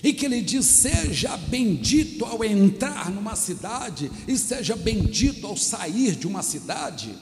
[0.07, 6.15] e que ele diz: seja bendito ao entrar numa cidade e seja bendito ao sair
[6.15, 7.13] de uma cidade.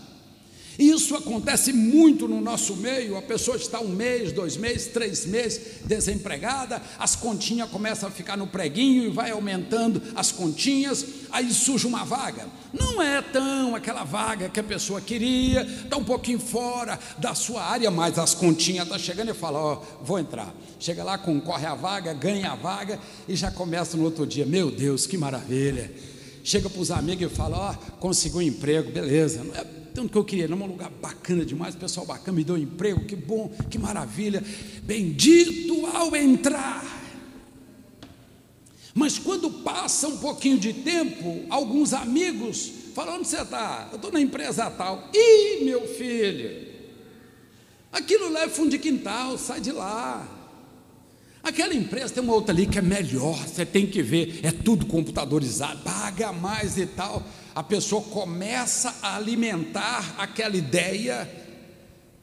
[0.78, 3.18] Isso acontece muito no nosso meio.
[3.18, 8.38] A pessoa está um mês, dois meses, três meses desempregada, as continhas começam a ficar
[8.38, 12.48] no preguinho e vai aumentando as continhas, aí surge uma vaga.
[12.74, 17.64] Não é tão aquela vaga que a pessoa queria, está um pouquinho fora da sua
[17.64, 20.54] área, mas as continhas estão tá chegando e fala: Ó, oh, vou entrar.
[20.80, 24.70] Chega lá, concorre a vaga, ganha a vaga e já começa no outro dia: Meu
[24.70, 25.92] Deus, que maravilha!
[26.44, 29.44] Chega para os amigos e fala: Ó, oh, conseguiu um emprego, beleza.
[29.44, 29.64] Não é
[29.96, 33.06] tanto que eu queria, num lugar bacana demais, o pessoal bacana me deu um emprego,
[33.06, 34.44] que bom, que maravilha.
[34.84, 36.84] Bendito ao entrar.
[38.94, 43.88] Mas quando passa um pouquinho de tempo, alguns amigos falam: onde você está?
[43.92, 45.10] Eu estou na empresa tal.
[45.14, 46.68] Ih, meu filho,
[47.92, 50.28] aquilo lá é fundo de quintal, sai de lá.
[51.42, 54.86] Aquela empresa tem uma outra ali que é melhor, você tem que ver, é tudo
[54.88, 57.24] computadorizado, paga mais e tal.
[57.56, 61.28] A pessoa começa a alimentar aquela ideia,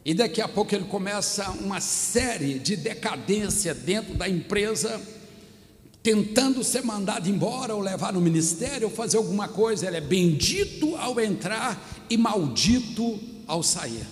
[0.05, 5.01] e daqui a pouco ele começa uma série de decadência dentro da empresa,
[6.03, 9.87] tentando ser mandado embora ou levar no ministério ou fazer alguma coisa.
[9.87, 14.05] Ele é bendito ao entrar e maldito ao sair.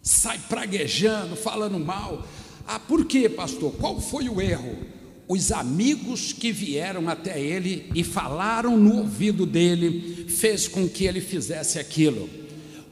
[0.00, 2.24] Sai praguejando, falando mal
[2.66, 3.72] ah, por quê, pastor?
[3.74, 4.76] Qual foi o erro?
[5.28, 11.20] Os amigos que vieram até ele e falaram no ouvido dele, fez com que ele
[11.20, 12.28] fizesse aquilo.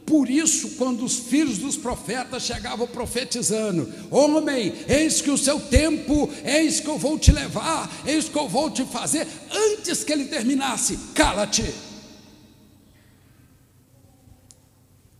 [0.05, 6.29] Por isso, quando os filhos dos profetas chegavam profetizando: Homem, eis que o seu tempo,
[6.45, 10.25] eis que eu vou te levar, eis que eu vou te fazer, antes que ele
[10.25, 11.65] terminasse, cala-te.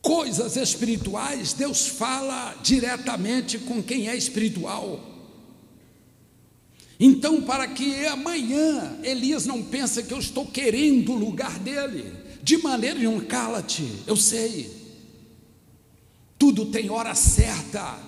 [0.05, 5.14] coisas espirituais, Deus fala diretamente com quem é espiritual.
[6.99, 12.59] Então, para que amanhã Elias não pense que eu estou querendo o lugar dele, de
[12.59, 14.71] maneira nenhuma, cala-te, eu sei,
[16.39, 17.99] tudo tem hora certa.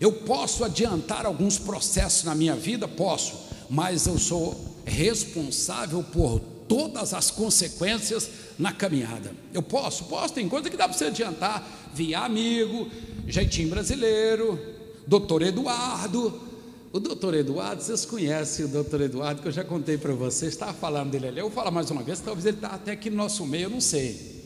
[0.00, 2.86] Eu posso adiantar alguns processos na minha vida?
[2.86, 3.34] Posso,
[3.70, 9.32] mas eu sou responsável por todas as consequências na caminhada.
[9.52, 10.04] Eu posso?
[10.04, 11.90] Posso, tem coisa que dá para você adiantar.
[11.94, 12.88] Via amigo,
[13.26, 14.58] jeitinho brasileiro,
[15.06, 16.45] doutor Eduardo.
[16.92, 20.72] O doutor Eduardo, vocês conhecem o doutor Eduardo, que eu já contei para vocês, estava
[20.72, 21.38] falando dele ali.
[21.40, 23.70] Eu vou falar mais uma vez, talvez ele está até aqui no nosso meio, eu
[23.70, 24.36] não sei.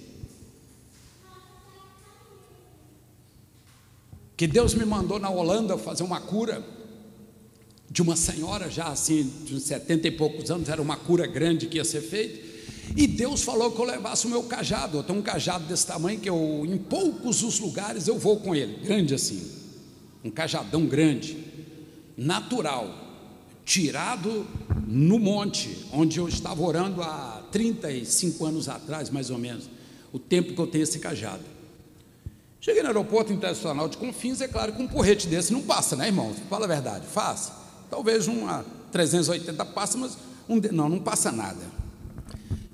[4.36, 6.64] Que Deus me mandou na Holanda fazer uma cura
[7.91, 11.76] de uma senhora já assim, de 70 e poucos anos, era uma cura grande que
[11.76, 12.49] ia ser feita.
[12.97, 14.99] E Deus falou que eu levasse o meu cajado.
[14.99, 18.55] Eu tenho um cajado desse tamanho que eu, em poucos os lugares, eu vou com
[18.55, 19.47] ele, grande assim,
[20.24, 21.49] um cajadão grande,
[22.20, 22.94] natural,
[23.64, 24.46] tirado
[24.86, 29.70] no monte, onde eu estava orando há 35 anos atrás, mais ou menos,
[30.12, 31.42] o tempo que eu tenho esse cajado.
[32.60, 36.08] Cheguei no aeroporto internacional de Confins, é claro que um porrete desse não passa, né,
[36.08, 36.34] irmão?
[36.50, 37.56] Fala a verdade, faça.
[37.88, 40.70] Talvez uma 380 passa, mas um de...
[40.70, 41.62] não, não passa nada.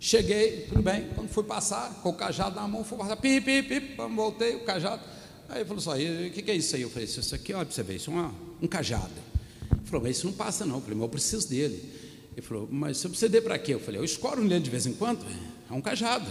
[0.01, 3.69] Cheguei, tudo bem, quando fui passar, com o cajado na mão, fui passar, pip, pip,
[3.69, 5.03] pip, voltei, o cajado.
[5.49, 6.83] Aí ele falou só, assim, o que, que, é isso aí?
[6.83, 9.36] Eu falei, isso aqui, olha para você ver, isso é uma, um cajado.
[9.71, 10.77] Ele falou, mas isso não passa não.
[10.77, 11.93] Eu falei, mas eu preciso dele.
[12.37, 13.75] Ele falou, mas você precisa dele para quê?
[13.75, 15.25] Eu falei, eu escoro nele de vez em quando,
[15.71, 16.31] é um cajado.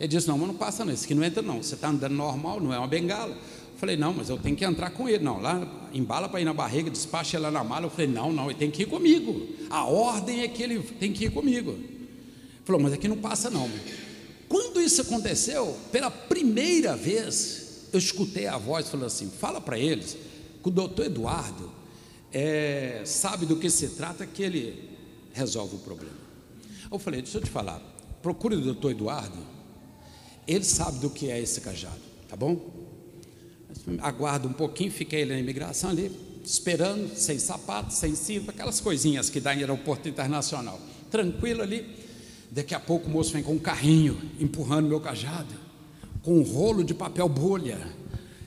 [0.00, 2.14] Ele disse, não, mas não passa não, isso aqui não entra não, você está andando
[2.14, 3.32] normal, não é uma bengala.
[3.32, 5.22] Eu falei, não, mas eu tenho que entrar com ele.
[5.22, 7.86] Não, lá embala para ir na barriga, despacha ele lá na mala.
[7.86, 9.48] Eu falei, não, não, ele tem que ir comigo.
[9.70, 11.78] A ordem é que ele tem que ir comigo.
[12.64, 13.70] Falou, mas aqui não passa não.
[14.48, 20.16] Quando isso aconteceu, pela primeira vez, eu escutei a voz falando assim: fala para eles
[20.62, 21.70] que o doutor Eduardo
[22.32, 24.90] é, sabe do que se trata, que ele
[25.32, 26.16] resolve o problema.
[26.90, 27.80] Eu falei: deixa eu te falar,
[28.22, 29.38] procure o doutor Eduardo,
[30.46, 32.58] ele sabe do que é esse cajado, tá bom?
[34.00, 36.10] Aguarda um pouquinho, ele na imigração ali,
[36.44, 40.80] esperando, sem sapato, sem cinto, aquelas coisinhas que dá em aeroporto internacional,
[41.10, 42.02] tranquilo ali.
[42.50, 45.54] Daqui a pouco o moço vem com um carrinho, empurrando meu cajado,
[46.22, 47.80] com um rolo de papel bolha,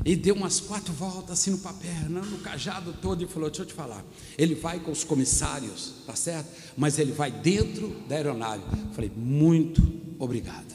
[0.03, 3.67] e deu umas quatro voltas assim no papel, no cajado todo, e falou: Deixa eu
[3.67, 4.03] te falar,
[4.37, 6.49] ele vai com os comissários, tá certo?
[6.75, 8.63] Mas ele vai dentro da aeronave.
[8.93, 9.81] Falei: Muito
[10.19, 10.73] obrigado.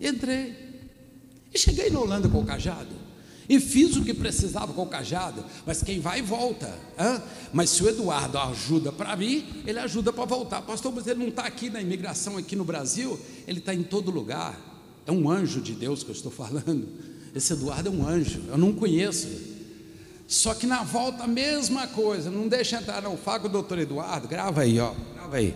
[0.00, 0.56] Entrei,
[1.52, 3.10] e cheguei na Holanda com o cajado
[3.50, 6.72] e fiz o que precisava com o cajado, mas quem vai volta.
[6.96, 7.20] Hã?
[7.52, 10.62] Mas se o Eduardo ajuda para mim, ele ajuda para voltar.
[10.62, 13.18] Pastor, mas ele não está aqui na imigração, aqui no Brasil,
[13.48, 14.56] ele está em todo lugar.
[15.04, 16.88] É um anjo de Deus que eu estou falando.
[17.34, 19.28] Esse Eduardo é um anjo, eu não conheço.
[20.26, 23.16] Só que na volta a mesma coisa, não deixa entrar, não.
[23.16, 25.54] Fala com o doutor Eduardo, grava aí, ó, grava aí.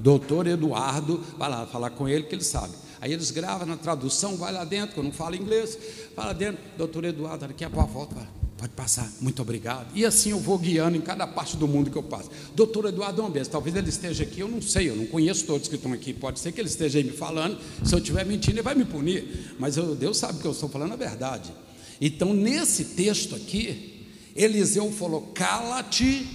[0.00, 2.72] Doutor Eduardo, vai lá falar com ele que ele sabe.
[3.00, 5.78] Aí eles gravam na tradução, vai lá dentro, não falo inglês,
[6.14, 8.16] fala dentro, doutor Eduardo, daqui a pouco volta,
[8.56, 9.86] pode passar, muito obrigado.
[9.94, 12.30] E assim eu vou guiando em cada parte do mundo que eu passo.
[12.54, 15.74] Doutor Eduardo Ambes, talvez ele esteja aqui, eu não sei, eu não conheço todos que
[15.74, 18.62] estão aqui, pode ser que ele esteja aí me falando, se eu estiver mentindo, ele
[18.62, 21.52] vai me punir, mas eu, Deus sabe que eu estou falando a verdade.
[22.00, 24.04] Então, nesse texto aqui,
[24.34, 26.26] Eliseu falou: cala-te,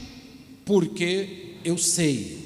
[0.66, 2.41] porque eu sei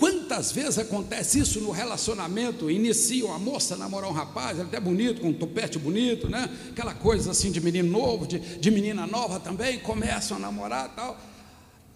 [0.00, 2.70] Quantas vezes acontece isso no relacionamento?
[2.70, 6.48] Inicia uma moça namorar um rapaz, ele é até bonito, com um topete bonito, né?
[6.70, 11.20] Aquela coisa assim de menino novo, de, de menina nova também, começam a namorar tal.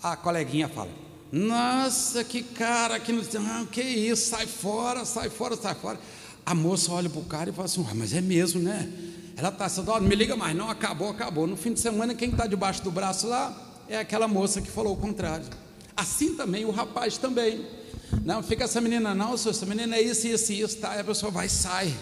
[0.02, 0.90] A coleguinha fala:
[1.32, 5.98] Nossa, que cara, que, ah, que isso, sai fora, sai fora, sai fora.
[6.44, 8.86] A moça olha para o cara e fala assim: ah, Mas é mesmo, né?
[9.34, 11.46] Ela está assim, não me liga mais, não, acabou, acabou.
[11.46, 13.56] No fim de semana, quem está debaixo do braço lá
[13.88, 15.46] é aquela moça que falou o contrário.
[15.96, 17.82] Assim também o rapaz também.
[18.24, 20.90] Não, fica essa menina, não, essa menina é isso, isso, isso, tá?
[20.92, 21.94] Aí a pessoa vai, sai,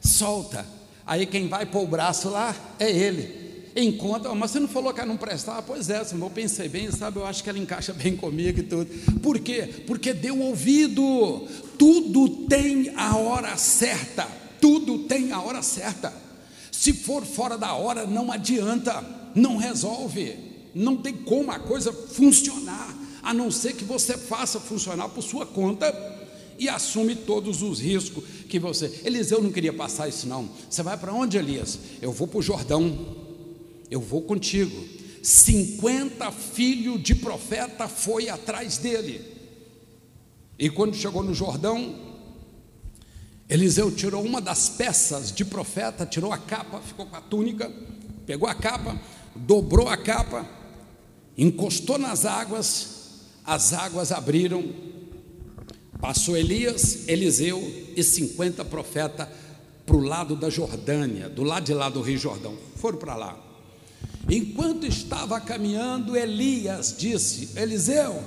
[0.00, 0.64] solta.
[1.06, 3.42] Aí quem vai pôr o braço lá é ele.
[3.74, 5.62] Encontra, mas você não falou que ela não prestava?
[5.62, 7.18] Pois é, eu pensei bem, sabe?
[7.18, 8.86] Eu acho que ela encaixa bem comigo e tudo.
[9.20, 9.68] Por quê?
[9.86, 11.48] Porque deu ouvido.
[11.78, 14.28] Tudo tem a hora certa.
[14.60, 16.12] Tudo tem a hora certa.
[16.70, 19.02] Se for fora da hora, não adianta,
[19.34, 20.36] não resolve.
[20.74, 25.46] Não tem como a coisa funcionar, a não ser que você faça funcionar por sua
[25.46, 25.92] conta
[26.58, 29.00] e assume todos os riscos que você.
[29.04, 30.48] Eliseu não queria passar isso, não.
[30.68, 31.78] Você vai para onde, Elias?
[32.00, 33.22] Eu vou para o Jordão
[33.92, 34.82] eu vou contigo.
[35.22, 39.22] 50 filhos de profeta foi atrás dele.
[40.58, 41.94] E quando chegou no Jordão,
[43.50, 47.70] Eliseu tirou uma das peças de profeta, tirou a capa, ficou com a túnica,
[48.24, 48.98] pegou a capa,
[49.36, 50.48] dobrou a capa,
[51.36, 53.01] encostou nas águas,
[53.44, 54.64] as águas abriram,
[56.00, 57.60] passou Elias, Eliseu
[57.96, 59.28] e 50 profetas
[59.84, 63.38] para o lado da Jordânia, do lado de lá do Rio Jordão, foram para lá.
[64.30, 68.22] Enquanto estava caminhando, Elias disse: Eliseu,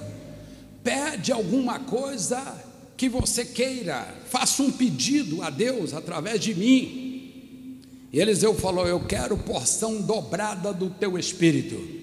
[0.84, 2.64] pede alguma coisa
[2.98, 7.82] que você queira, faça um pedido a Deus através de mim.
[8.12, 11.95] E Eliseu falou: Eu quero porção dobrada do teu espírito.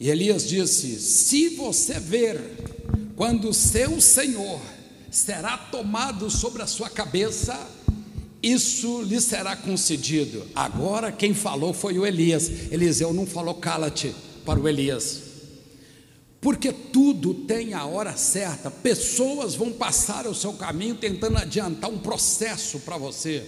[0.00, 2.40] E Elias disse: Se você ver
[3.16, 4.60] quando o seu Senhor
[5.10, 7.58] será tomado sobre a sua cabeça,
[8.42, 10.46] isso lhe será concedido.
[10.54, 12.48] Agora quem falou foi o Elias.
[12.70, 15.22] Eliseu não falou cala-te para o Elias.
[16.40, 18.70] Porque tudo tem a hora certa.
[18.70, 23.44] Pessoas vão passar o seu caminho tentando adiantar um processo para você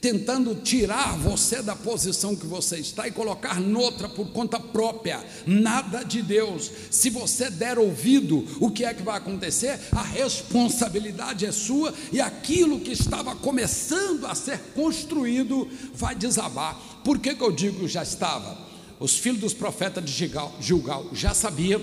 [0.00, 6.04] tentando tirar você da posição que você está e colocar noutra por conta própria, nada
[6.04, 6.70] de Deus.
[6.90, 9.78] Se você der ouvido, o que é que vai acontecer?
[9.92, 16.76] A responsabilidade é sua e aquilo que estava começando a ser construído vai desabar.
[17.04, 18.58] Por que, que eu digo já estava?
[19.00, 21.80] Os filhos dos profetas de Gilgal, Gilgal já sabiam,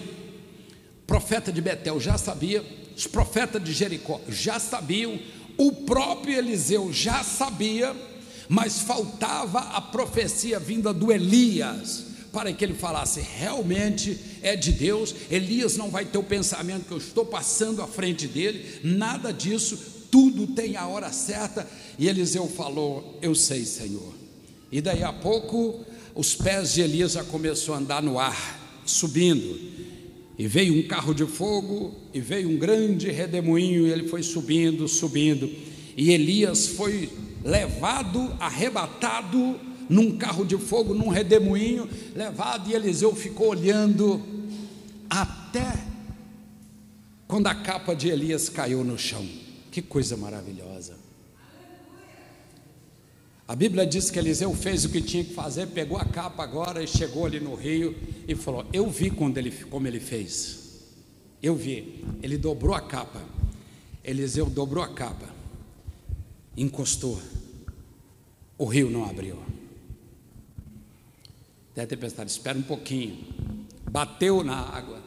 [1.08, 2.64] profeta de Betel já sabia,
[2.96, 5.20] os profetas de Jericó já sabiam,
[5.58, 7.96] o próprio Eliseu já sabia,
[8.48, 15.16] mas faltava a profecia vinda do Elias, para que ele falasse: realmente é de Deus.
[15.30, 19.78] Elias não vai ter o pensamento que eu estou passando à frente dele, nada disso,
[20.12, 21.68] tudo tem a hora certa.
[21.98, 24.14] E Eliseu falou: Eu sei, Senhor.
[24.72, 29.85] E daí a pouco, os pés de Elias já começou a andar no ar, subindo.
[30.38, 34.88] E veio um carro de fogo, e veio um grande redemoinho, e ele foi subindo,
[34.88, 35.50] subindo.
[35.96, 37.10] E Elias foi
[37.44, 39.60] levado, arrebatado
[39.90, 44.22] num carro de fogo, num redemoinho, levado, e Eliseu ficou olhando
[45.10, 45.86] até
[47.28, 49.26] quando a capa de Elias caiu no chão.
[49.72, 51.05] Que coisa maravilhosa.
[53.48, 56.84] A Bíblia diz que Eliseu fez o que tinha que fazer, pegou a capa agora
[56.84, 57.96] e chegou ali no rio
[58.28, 60.82] e falou: Eu vi quando ele, como ele fez.
[61.42, 62.04] Eu vi.
[62.24, 63.22] Ele dobrou a capa.
[64.04, 65.28] Eliseu dobrou a capa,
[66.56, 67.20] encostou.
[68.58, 69.38] O rio não abriu.
[71.76, 73.18] Deve ter pensado: espera um pouquinho.
[73.92, 75.02] Bateu na água,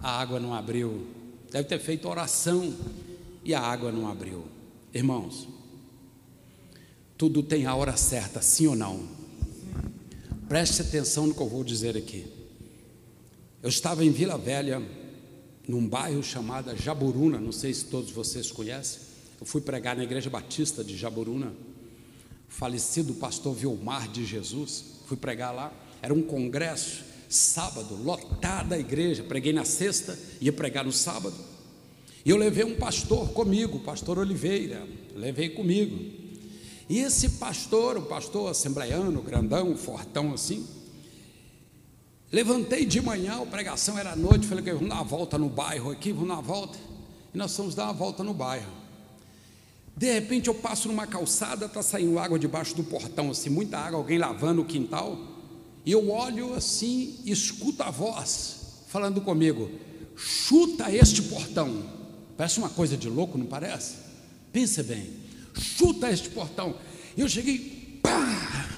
[0.00, 1.06] a água não abriu.
[1.50, 2.74] Deve ter feito oração
[3.44, 4.44] e a água não abriu.
[4.92, 5.48] Irmãos,
[7.20, 9.06] tudo tem a hora certa, sim ou não?
[10.48, 12.24] Preste atenção no que eu vou dizer aqui.
[13.62, 14.82] Eu estava em Vila Velha,
[15.68, 19.02] num bairro chamado Jaburuna, não sei se todos vocês conhecem.
[19.38, 21.52] Eu fui pregar na Igreja Batista de Jaburuna,
[22.48, 24.82] falecido pastor Vilmar de Jesus.
[25.04, 29.22] Fui pregar lá, era um congresso, sábado, lotada a igreja.
[29.24, 31.36] Preguei na sexta, ia pregar no sábado.
[32.24, 36.19] E eu levei um pastor comigo, pastor Oliveira, levei comigo.
[36.90, 40.66] E esse pastor, o pastor assembleiano, grandão, fortão assim,
[42.32, 45.48] levantei de manhã, a pregação era à noite, falei que vamos dar uma volta no
[45.48, 46.76] bairro aqui, vamos dar uma volta.
[47.32, 48.72] E nós fomos dar uma volta no bairro.
[49.96, 53.96] De repente eu passo numa calçada, está saindo água debaixo do portão, assim, muita água,
[54.00, 55.16] alguém lavando o quintal.
[55.86, 59.70] E eu olho assim, escuto a voz falando comigo:
[60.16, 61.84] chuta este portão.
[62.36, 63.94] Parece uma coisa de louco, não parece?
[64.52, 65.19] Pensa bem
[65.54, 66.74] chuta este portão.
[67.16, 68.68] E eu cheguei, pá,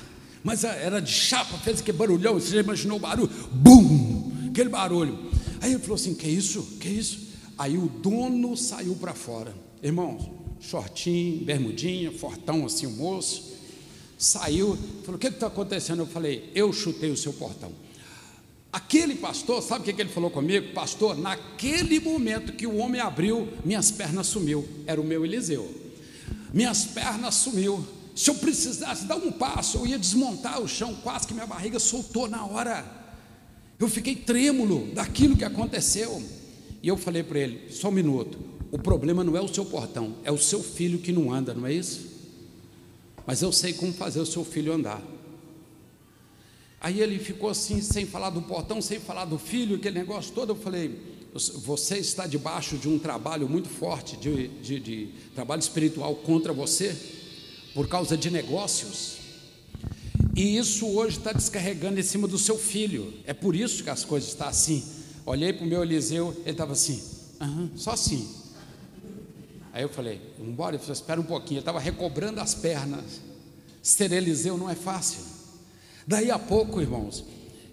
[0.42, 3.30] mas era de chapa, fez aquele barulhão, você já imaginou o barulho?
[3.52, 5.30] Bum, aquele barulho.
[5.60, 6.62] Aí ele falou assim: que isso?
[6.80, 7.32] Que isso?
[7.56, 10.28] Aí o dono saiu para fora, irmãos,
[10.60, 13.52] shortinho, bermudinha, fortão assim, o moço,
[14.22, 16.02] Saiu, falou: O que está acontecendo?
[16.02, 17.72] Eu falei: Eu chutei o seu portão.
[18.72, 20.72] Aquele pastor, sabe o que ele falou comigo?
[20.72, 24.66] Pastor, naquele momento que o homem abriu, minhas pernas sumiu.
[24.86, 25.68] Era o meu Eliseu.
[26.52, 27.84] Minhas pernas sumiu.
[28.14, 31.78] Se eu precisasse dar um passo, eu ia desmontar o chão, quase que minha barriga
[31.78, 32.84] soltou na hora.
[33.78, 36.22] Eu fiquei trêmulo daquilo que aconteceu.
[36.82, 38.38] E eu falei para ele: só um minuto,
[38.70, 41.66] o problema não é o seu portão, é o seu filho que não anda, não
[41.66, 42.10] é isso?
[43.26, 45.02] Mas eu sei como fazer o seu filho andar.
[46.80, 50.50] Aí ele ficou assim, sem falar do portão, sem falar do filho, aquele negócio todo.
[50.50, 51.00] Eu falei:
[51.34, 56.94] Você está debaixo de um trabalho muito forte, de, de, de trabalho espiritual contra você,
[57.72, 59.16] por causa de negócios.
[60.36, 63.14] E isso hoje está descarregando em cima do seu filho.
[63.24, 64.84] É por isso que as coisas estão assim.
[65.24, 67.02] Olhei para o meu Eliseu, ele estava assim,
[67.76, 68.28] só assim.
[69.72, 73.20] Aí eu falei, embora, falei, espera um pouquinho, ele estava recobrando as pernas.
[73.82, 75.20] Ser Eliseu não é fácil.
[76.06, 77.24] Daí a pouco, irmãos,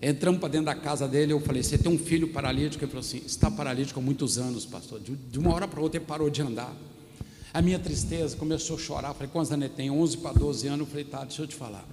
[0.02, 1.34] entramos para dentro da casa dele.
[1.34, 2.84] Eu falei: Você tem um filho paralítico?
[2.84, 5.00] Ele falou assim: Está paralítico há muitos anos, pastor.
[5.00, 6.76] De uma hora para outra ele parou de andar.
[7.54, 9.14] A minha tristeza começou a chorar.
[9.14, 9.92] Falei: Quantos anos ele tem?
[9.92, 10.80] 11 para 12 anos.
[10.82, 11.86] Eu falei: Tá, deixa eu te falar.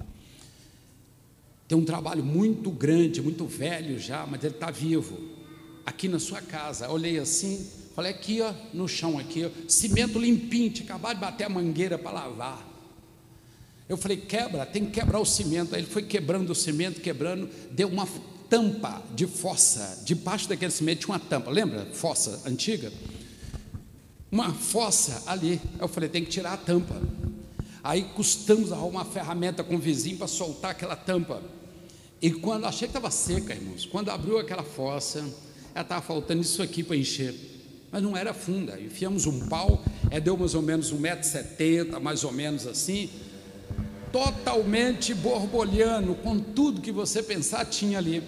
[1.69, 5.19] Tem um trabalho muito grande, muito velho já, mas ele está vivo.
[5.85, 6.89] Aqui na sua casa.
[6.91, 10.71] Olhei assim, falei: Aqui, ó, no chão, aqui, ó, cimento limpinho.
[10.71, 12.76] Tinha acabado de bater a mangueira para lavar.
[13.89, 15.75] Eu falei, quebra, tem que quebrar o cimento.
[15.75, 18.07] Aí ele foi quebrando o cimento, quebrando, deu uma
[18.49, 20.03] tampa de fossa.
[20.05, 21.87] Debaixo daquele cimento tinha uma tampa, lembra?
[21.93, 22.93] Fossa antiga.
[24.31, 25.61] Uma fossa ali.
[25.79, 27.01] Eu falei, tem que tirar a tampa.
[27.83, 31.41] Aí custamos arrumar uma ferramenta com o vizinho para soltar aquela tampa.
[32.21, 35.21] E quando achei que estava seca, irmãos, quando abriu aquela fossa,
[35.73, 37.35] ela estava faltando isso aqui para encher.
[37.93, 38.81] Mas não era funda.
[38.81, 43.09] Enfiamos um pau, é, deu mais ou menos 1,70m, mais ou menos assim
[44.17, 48.23] totalmente borbulhando, com tudo que você pensar tinha ali.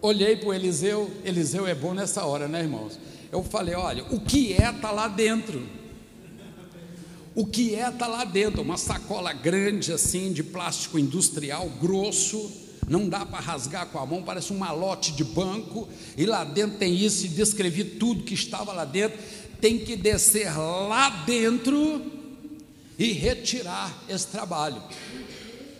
[0.00, 2.96] Olhei para o Eliseu, Eliseu é bom nessa hora, né, irmãos?
[3.32, 5.66] Eu falei: olha, o que é está lá dentro.
[7.34, 12.50] O que é está lá dentro, uma sacola grande assim, de plástico industrial, grosso,
[12.88, 16.78] não dá para rasgar com a mão, parece um malote de banco, e lá dentro
[16.78, 19.18] tem isso, e descrevi tudo que estava lá dentro,
[19.60, 22.15] tem que descer lá dentro
[22.98, 24.82] e retirar esse trabalho.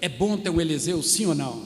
[0.01, 1.65] É bom ter um Eliseu, sim ou não?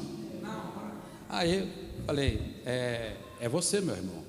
[1.29, 1.69] Aí
[2.07, 4.21] falei: é, é você, meu irmão.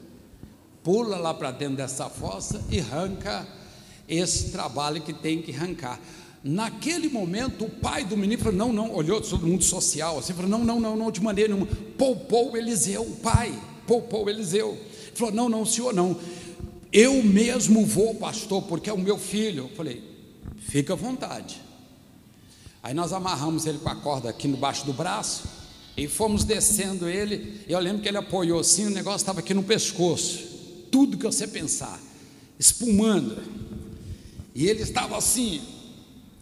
[0.84, 3.48] Pula lá para dentro dessa fossa e arranca
[4.08, 6.00] esse trabalho que tem que arrancar.
[6.44, 10.50] Naquele momento, o pai do menino falou: não, não, olhou todo mundo social assim, falou:
[10.50, 11.72] não, não, não, não, de maneira nenhuma.
[11.98, 13.54] Poupou Eliseu, o pai,
[13.86, 14.78] poupou Eliseu.
[15.14, 16.20] Falou: não, não, senhor, não.
[16.92, 19.66] Eu mesmo vou, pastor, porque é o meu filho.
[19.66, 20.11] Eu falei:
[20.62, 21.62] Fica à vontade.
[22.84, 25.44] Aí nós amarramos ele com a corda aqui no baixo do braço
[25.96, 27.62] e fomos descendo ele.
[27.68, 30.40] Eu lembro que ele apoiou assim, o negócio estava aqui no pescoço.
[30.92, 32.00] Tudo que você pensar,
[32.58, 33.42] espumando.
[34.56, 35.62] E ele estava assim,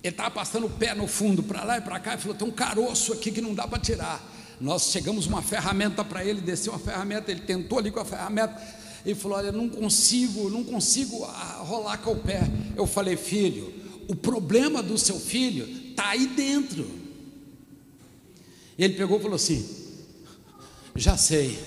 [0.04, 2.48] ele estava passando o pé no fundo, para lá e para cá, e falou: tem
[2.48, 4.24] um caroço aqui que não dá para tirar.
[4.60, 8.60] Nós chegamos uma ferramenta para ele, desceu uma ferramenta, ele tentou ali com a ferramenta,
[9.06, 12.42] e falou: Olha, não consigo, não consigo ah, rolar com o pé.
[12.76, 13.79] Eu falei, filho,
[14.10, 16.90] o problema do seu filho está aí dentro.
[18.76, 19.64] Ele pegou e falou assim:
[20.96, 21.60] Já sei.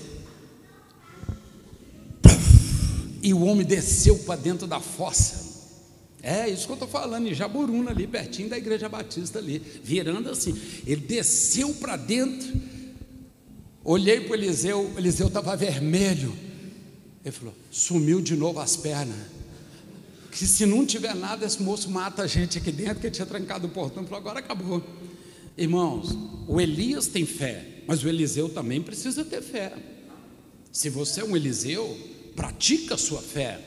[3.21, 5.53] E o homem desceu para dentro da fossa.
[6.21, 10.29] É isso que eu estou falando, em Jaburuna, ali pertinho da igreja batista ali, virando
[10.29, 10.53] assim.
[10.85, 12.61] Ele desceu para dentro.
[13.85, 16.33] Olhei para o Eliseu, o Eliseu estava vermelho.
[17.23, 19.32] Ele falou: sumiu de novo as pernas
[20.33, 23.67] que se não tiver nada, esse moço mata a gente aqui dentro, que tinha trancado
[23.67, 24.83] o portão, falou, agora acabou.
[25.55, 26.17] Irmãos,
[26.47, 29.73] o Elias tem fé, mas o Eliseu também precisa ter fé.
[30.71, 31.95] Se você é um Eliseu,
[32.35, 33.59] pratica a sua fé.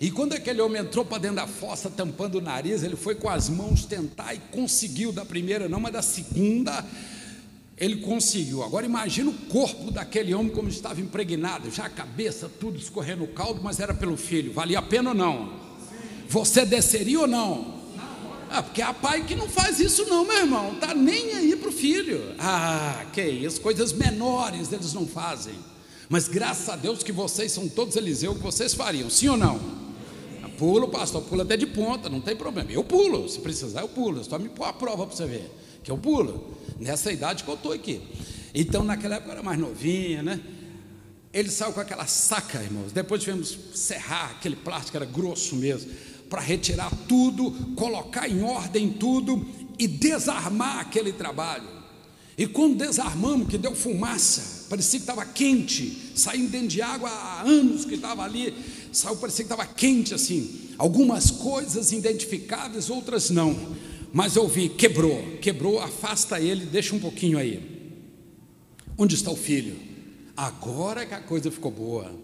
[0.00, 3.28] E quando aquele homem entrou para dentro da fossa, tampando o nariz, ele foi com
[3.28, 6.84] as mãos tentar e conseguiu, da primeira não, mas da segunda,
[7.76, 8.62] ele conseguiu.
[8.62, 13.28] Agora imagina o corpo daquele homem como estava impregnado, já a cabeça, tudo escorrendo o
[13.28, 14.52] caldo, mas era pelo filho.
[14.52, 15.65] Valia a pena ou não?
[16.28, 17.76] Você desceria ou não?
[18.50, 21.68] Ah, porque há pai que não faz isso, não, meu irmão, tá nem aí para
[21.68, 22.34] o filho.
[22.38, 25.54] Ah, que isso, coisas menores eles não fazem.
[26.08, 29.60] Mas graças a Deus que vocês são todos Eliseu, que vocês fariam, sim ou não?
[30.56, 32.70] Pulo, pastor, pulo até de ponta, não tem problema.
[32.70, 34.24] Eu pulo, se precisar, eu pulo.
[34.24, 35.50] Só me pôr a prova para você ver,
[35.82, 36.56] que eu pulo.
[36.80, 38.00] Nessa idade que eu estou aqui.
[38.54, 40.40] Então, naquela época eu era mais novinha, né?
[41.30, 42.90] Ele saiu com aquela saca, irmãos.
[42.90, 45.90] Depois tivemos serrar, aquele plástico era grosso mesmo
[46.28, 49.46] para retirar tudo, colocar em ordem tudo
[49.78, 51.76] e desarmar aquele trabalho.
[52.38, 57.42] E quando desarmamos, que deu fumaça, parecia que estava quente, saindo dentro de água há
[57.42, 58.54] anos que estava ali,
[58.92, 60.66] saiu, parecia que estava quente assim.
[60.76, 63.56] Algumas coisas identificáveis, outras não.
[64.12, 67.76] Mas eu vi, quebrou, quebrou, afasta ele, deixa um pouquinho aí.
[68.98, 69.76] Onde está o filho?
[70.36, 72.14] Agora que a coisa ficou boa.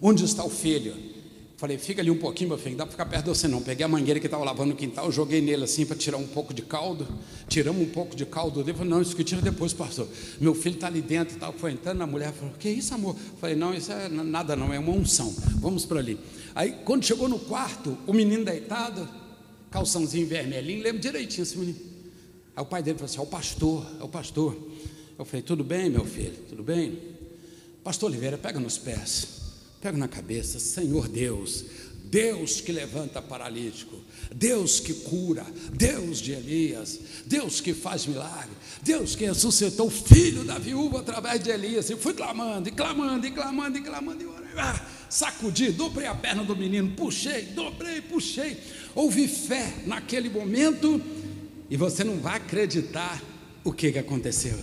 [0.00, 0.94] Onde está o filho?
[1.58, 3.60] Falei, fica ali um pouquinho, meu filho, não dá para ficar perto de você não.
[3.60, 6.54] Peguei a mangueira que estava lavando no quintal, joguei nele assim para tirar um pouco
[6.54, 7.04] de caldo.
[7.48, 8.78] Tiramos um pouco de caldo dele.
[8.78, 10.06] Falei, não, isso que tira depois, pastor.
[10.40, 11.52] Meu filho está ali dentro e tal.
[11.52, 13.16] Foi entrando, a mulher falou, que isso, amor?
[13.40, 15.34] Falei, não, isso é nada não, é uma unção.
[15.56, 16.16] Vamos para ali.
[16.54, 19.08] Aí, quando chegou no quarto, o menino deitado,
[19.68, 21.80] calçãozinho vermelhinho, lembro direitinho esse menino.
[22.54, 24.56] Aí o pai dele falou assim, é o pastor, é o pastor.
[25.18, 26.96] Eu falei, tudo bem, meu filho, tudo bem?
[27.82, 29.47] Pastor Oliveira, pega nos pés.
[29.80, 31.64] Pega na cabeça, Senhor Deus,
[32.10, 33.96] Deus que levanta paralítico,
[34.34, 38.50] Deus que cura, Deus de Elias, Deus que faz milagre,
[38.82, 41.90] Deus que ressuscitou o filho da viúva através de Elias.
[41.90, 44.48] E fui clamando, e clamando, e clamando, e clamando, e orei.
[44.56, 48.56] Ah, sacudi, dobrei a perna do menino, puxei, dobrei, puxei.
[48.94, 51.00] Houve fé naquele momento,
[51.70, 53.22] e você não vai acreditar
[53.62, 54.58] o que, que aconteceu.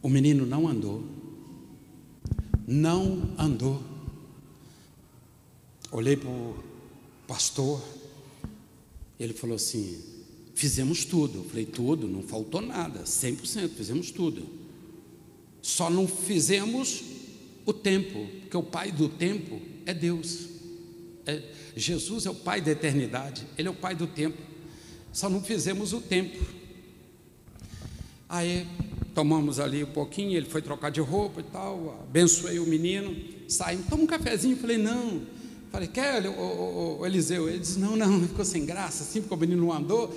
[0.00, 1.15] O menino não andou
[2.66, 3.82] não andou.
[5.92, 6.56] Olhei para o
[7.26, 7.82] pastor,
[9.18, 10.02] ele falou assim:
[10.54, 11.38] fizemos tudo.
[11.38, 14.46] Eu falei: tudo, não faltou nada, 100%, fizemos tudo.
[15.62, 17.02] Só não fizemos
[17.64, 20.48] o tempo, porque o Pai do tempo é Deus.
[21.24, 21.42] É,
[21.76, 24.40] Jesus é o Pai da eternidade, Ele é o Pai do tempo.
[25.12, 26.44] Só não fizemos o tempo.
[28.28, 28.66] Aí
[29.16, 33.16] tomamos ali um pouquinho, ele foi trocar de roupa e tal, abençoei o menino,
[33.48, 35.22] saímos, toma um cafezinho, falei, não,
[35.72, 39.34] falei, quer, o, o, o, Eliseu, ele disse, não, não, ficou sem graça, assim, porque
[39.34, 40.14] o menino não andou,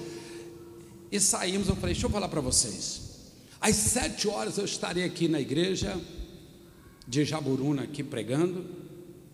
[1.10, 3.32] e saímos, eu falei, deixa eu falar para vocês,
[3.62, 5.98] às sete horas eu estarei aqui na igreja
[7.08, 8.66] de Jaburuna, aqui pregando,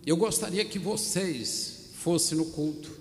[0.05, 2.91] eu gostaria que vocês fossem no culto,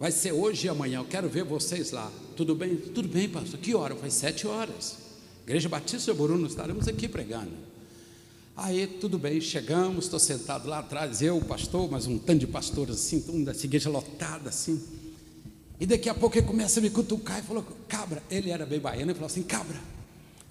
[0.00, 2.74] vai ser hoje e amanhã, eu quero ver vocês lá, tudo bem?
[2.74, 3.94] Tudo bem, pastor, que hora?
[3.94, 5.01] Foi sete horas,
[5.44, 7.50] Igreja Batista de Bruno, estaremos aqui pregando.
[8.56, 12.46] Aí, tudo bem, chegamos, estou sentado lá atrás, eu, o pastor, mas um tanto de
[12.46, 14.80] pastores assim, um dessa igreja lotada assim.
[15.80, 18.78] E daqui a pouco ele começa a me cutucar e falou, cabra, ele era bem
[18.78, 19.80] baiano, ele falou assim, cabra,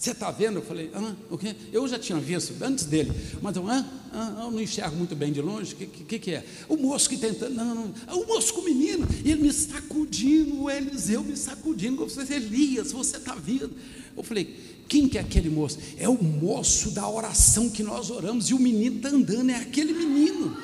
[0.02, 0.58] você está vendo?
[0.58, 1.56] Eu falei, ah, o quê?
[1.72, 5.74] Eu já tinha visto antes dele, mas eu, eu não enxergo muito bem de longe.
[5.74, 6.44] O que, que, que, é?
[6.68, 9.54] O moço que tentando, não, não, é o moço com o menino, e ele me
[9.54, 13.72] sacudindo, o Eliseu me sacudindo, como se fosse Elias, você está vindo.
[14.18, 15.80] Eu falei, quem que é aquele moço?
[15.98, 19.94] É o moço da oração que nós oramos e o menino está andando, é aquele
[19.94, 20.58] menino.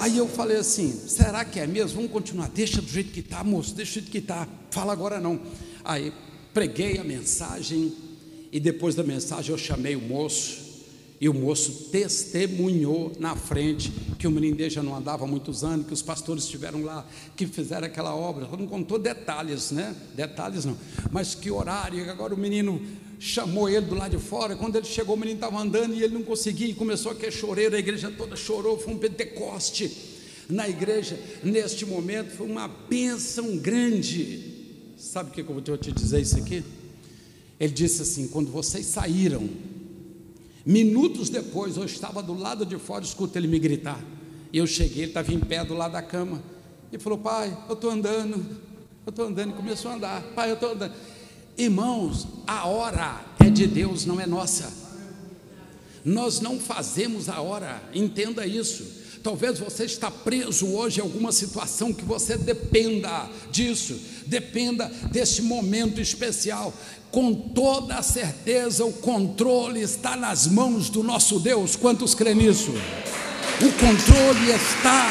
[0.00, 1.98] Aí eu falei assim: será que é mesmo?
[1.98, 5.20] Vamos continuar, deixa do jeito que está, moço, deixa do jeito que está, fala agora
[5.20, 5.40] não.
[5.84, 6.12] Aí
[6.52, 7.94] preguei a mensagem
[8.50, 10.66] e depois da mensagem eu chamei o moço
[11.20, 15.86] e o moço testemunhou na frente que o menino já não andava há muitos anos,
[15.86, 18.48] que os pastores estiveram lá, que fizeram aquela obra.
[18.58, 19.94] Não contou detalhes, né?
[20.16, 20.76] Detalhes não.
[21.12, 22.82] Mas que horário, agora o menino
[23.18, 24.56] chamou ele do lado de fora.
[24.56, 27.30] Quando ele chegou, o menino estava andando e ele não conseguia, e começou a que
[27.30, 28.78] choreiro, a igreja toda chorou.
[28.78, 29.90] Foi um pentecoste
[30.48, 32.30] na igreja neste momento.
[32.36, 34.54] Foi uma bênção grande.
[34.96, 36.64] Sabe o que eu vou te dizer isso aqui?
[37.58, 39.48] Ele disse assim: quando vocês saíram
[40.66, 44.02] Minutos depois, eu estava do lado de fora, escuta ele me gritar.
[44.52, 46.42] E eu cheguei, ele estava em pé do lado da cama.
[46.90, 48.44] E falou: Pai, eu estou andando,
[49.06, 49.50] eu estou andando.
[49.50, 50.22] E começou a andar.
[50.34, 50.92] Pai, eu estou andando.
[51.56, 54.72] Irmãos, a hora é de Deus, não é nossa.
[56.04, 58.84] Nós não fazemos a hora, entenda isso.
[59.22, 66.00] Talvez você está preso hoje em alguma situação que você dependa disso, dependa desse momento
[66.00, 66.72] especial.
[67.10, 71.74] Com toda certeza, o controle está nas mãos do nosso Deus.
[71.74, 72.70] Quantos creem nisso?
[72.70, 75.10] O controle está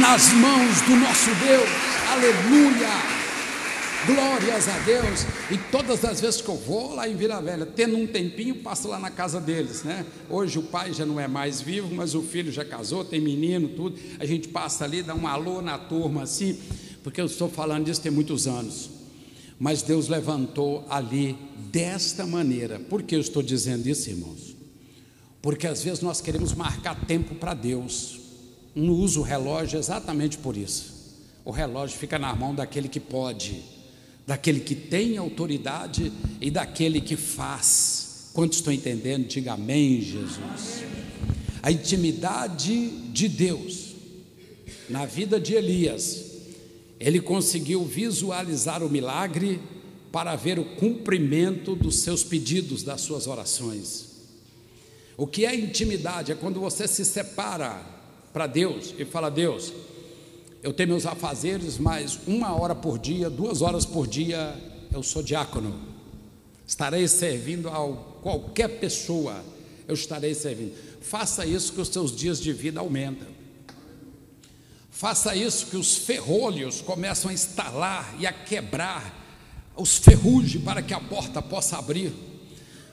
[0.00, 1.68] nas mãos do nosso Deus.
[2.10, 3.21] Aleluia!
[4.04, 5.20] Glórias a Deus.
[5.48, 8.88] E todas as vezes que eu vou lá em Vila Velha, tendo um tempinho, passo
[8.88, 10.04] lá na casa deles, né?
[10.28, 13.68] Hoje o pai já não é mais vivo, mas o filho já casou, tem menino,
[13.68, 13.96] tudo.
[14.18, 16.58] A gente passa ali, dá um alô na turma assim,
[17.04, 18.90] porque eu estou falando disso tem muitos anos.
[19.56, 21.38] Mas Deus levantou ali
[21.70, 22.80] desta maneira.
[22.80, 24.56] Por que eu estou dizendo isso, irmãos?
[25.40, 28.18] Porque às vezes nós queremos marcar tempo para Deus.
[28.74, 30.92] Não usa o relógio exatamente por isso.
[31.44, 33.62] O relógio fica na mão daquele que pode
[34.26, 38.30] daquele que tem autoridade e daquele que faz.
[38.32, 39.26] Quantos estão entendendo?
[39.26, 40.84] Diga amém, Jesus.
[41.62, 43.92] A intimidade de Deus
[44.88, 46.24] na vida de Elias,
[47.00, 49.60] ele conseguiu visualizar o milagre
[50.10, 54.10] para ver o cumprimento dos seus pedidos, das suas orações.
[55.16, 56.32] O que é intimidade?
[56.32, 57.82] É quando você se separa
[58.32, 59.72] para Deus e fala: Deus,
[60.62, 64.56] eu tenho meus afazeres, mas uma hora por dia, duas horas por dia,
[64.92, 65.74] eu sou diácono.
[66.64, 69.44] Estarei servindo a qualquer pessoa,
[69.88, 70.74] eu estarei servindo.
[71.00, 73.26] Faça isso que os seus dias de vida aumentam.
[74.88, 79.20] Faça isso que os ferrolhos começam a instalar e a quebrar
[79.76, 82.12] os ferrugem para que a porta possa abrir.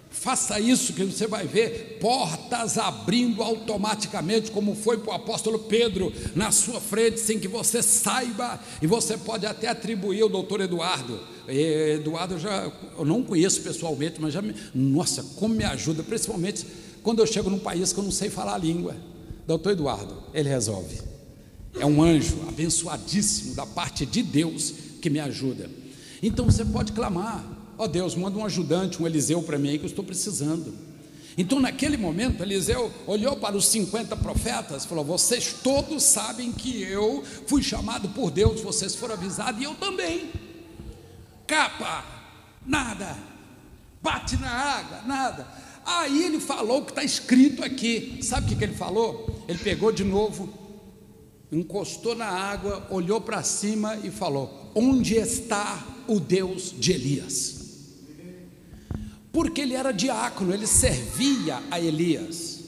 [0.10, 6.12] Faça isso que você vai ver portas abrindo automaticamente, como foi para o apóstolo Pedro
[6.36, 11.20] na sua frente, sem que você saiba, e você pode até atribuir ao doutor Eduardo.
[11.48, 16.66] Eduardo eu já eu não conheço pessoalmente, mas já me, nossa, como me ajuda, principalmente
[17.04, 18.96] quando eu chego num país que eu não sei falar a língua.
[19.48, 21.02] Doutor Eduardo, ele resolve.
[21.80, 25.70] É um anjo abençoadíssimo da parte de Deus que me ajuda.
[26.22, 27.44] Então você pode clamar:
[27.80, 30.76] Ó oh Deus, manda um ajudante, um Eliseu para mim aí que eu estou precisando.
[31.38, 36.82] Então, naquele momento, Eliseu olhou para os 50 profetas e falou: Vocês todos sabem que
[36.82, 40.30] eu fui chamado por Deus, vocês foram avisados e eu também.
[41.48, 42.04] Capa,
[42.66, 43.16] nada.
[44.02, 45.48] Bate na água, nada.
[45.86, 48.20] Aí ele falou o que está escrito aqui.
[48.22, 49.46] Sabe o que, que ele falou?
[49.48, 50.54] Ele pegou de novo,
[51.50, 57.59] encostou na água, olhou para cima e falou: Onde está o Deus de Elias?
[59.32, 62.60] Porque ele era diácono, ele servia a Elias.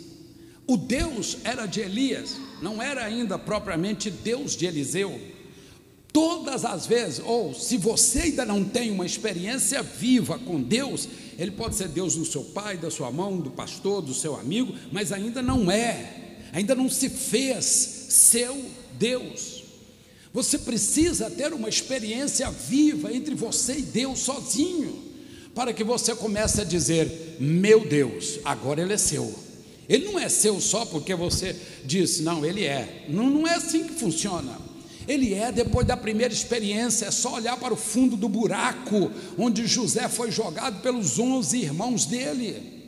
[0.67, 5.19] O Deus era de Elias, não era ainda propriamente Deus de Eliseu.
[6.13, 11.07] Todas as vezes, ou se você ainda não tem uma experiência viva com Deus,
[11.39, 14.75] ele pode ser Deus do seu pai, da sua mão, do pastor, do seu amigo,
[14.91, 17.65] mas ainda não é, ainda não se fez
[18.09, 18.65] seu
[18.99, 19.63] Deus.
[20.33, 25.10] Você precisa ter uma experiência viva entre você e Deus sozinho,
[25.53, 29.33] para que você comece a dizer: Meu Deus, agora Ele é seu.
[29.91, 33.05] Ele não é seu só porque você disse, não, Ele é.
[33.09, 34.57] Não, não é assim que funciona.
[35.05, 39.67] Ele é depois da primeira experiência, é só olhar para o fundo do buraco onde
[39.67, 42.81] José foi jogado pelos onze irmãos dele.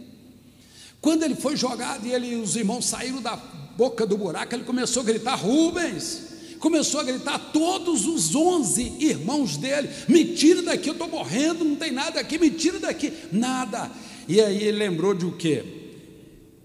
[1.01, 3.36] Quando ele foi jogado e ele, os irmãos saíram da
[3.76, 6.22] boca do buraco, ele começou a gritar: Rubens,
[6.64, 11.76] começou a gritar todos os onze irmãos dele: me tira daqui, eu estou morrendo, não
[11.76, 13.91] tem nada aqui, me tira daqui, nada.
[14.30, 15.61] E aí ele lembrou de o que?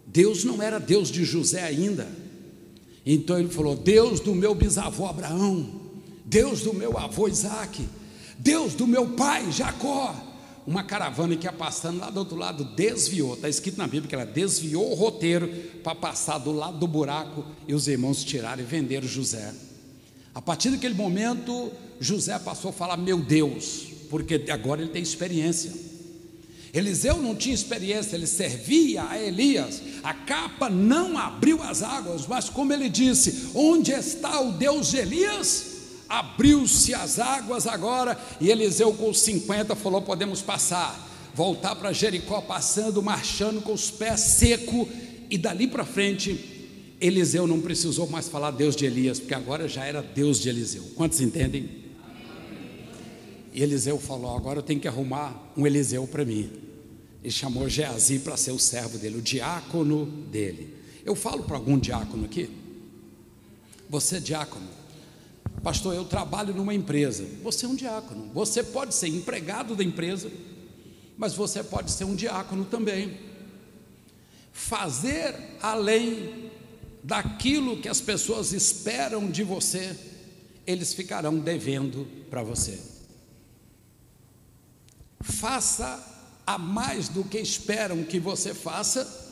[0.07, 2.09] Deus não era Deus de José ainda.
[3.05, 5.69] Então ele falou: Deus do meu bisavô Abraão,
[6.25, 7.85] Deus do meu avô Isaac,
[8.39, 10.15] Deus do meu pai Jacó.
[10.65, 14.15] Uma caravana que ia passando lá do outro lado desviou, está escrito na Bíblia que
[14.15, 15.49] ela desviou o roteiro
[15.83, 19.55] para passar do lado do buraco e os irmãos tiraram e venderam José.
[20.39, 25.73] A partir daquele momento, José passou a falar: Meu Deus, porque agora ele tem experiência.
[26.73, 29.83] Eliseu não tinha experiência, ele servia a Elias.
[30.01, 34.99] A capa não abriu as águas, mas como ele disse: Onde está o Deus de
[34.99, 35.67] Elias?
[36.09, 41.07] Abriu-se as águas agora, e Eliseu com os 50 falou: Podemos passar.
[41.35, 44.87] Voltar para Jericó, passando, marchando com os pés secos,
[45.29, 46.58] e dali para frente,
[47.01, 50.83] Eliseu não precisou mais falar Deus de Elias, porque agora já era Deus de Eliseu.
[50.97, 51.69] Quantos entendem?
[53.53, 56.51] E Eliseu falou: Agora eu tenho que arrumar um Eliseu para mim.
[57.23, 60.75] Ele chamou Geazi para ser o servo dele, o diácono dele.
[61.05, 62.51] Eu falo para algum diácono aqui.
[63.89, 64.69] Você é diácono.
[65.63, 67.25] Pastor, eu trabalho numa empresa.
[67.43, 68.31] Você é um diácono.
[68.35, 70.31] Você pode ser empregado da empresa,
[71.17, 73.19] mas você pode ser um diácono também.
[74.53, 76.48] Fazer além
[77.03, 79.97] daquilo que as pessoas esperam de você,
[80.67, 82.79] eles ficarão devendo para você.
[85.21, 86.05] Faça
[86.47, 89.27] a mais do que esperam que você faça,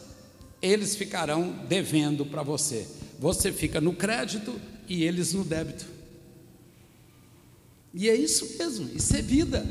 [0.60, 2.86] eles ficarão devendo para você.
[3.18, 5.86] Você fica no crédito e eles no débito.
[7.94, 9.66] E é isso mesmo, isso é vida.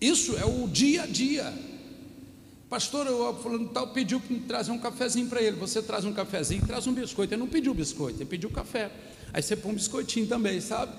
[0.00, 1.52] Isso é o dia a dia.
[2.68, 5.56] Pastor, o fulano tal pediu para trazer um cafezinho para ele.
[5.56, 7.34] Você traz um cafezinho, traz um biscoito.
[7.34, 8.90] Ele não pediu biscoito, ele pediu café.
[9.32, 10.92] Aí você põe um biscoitinho também, sabe?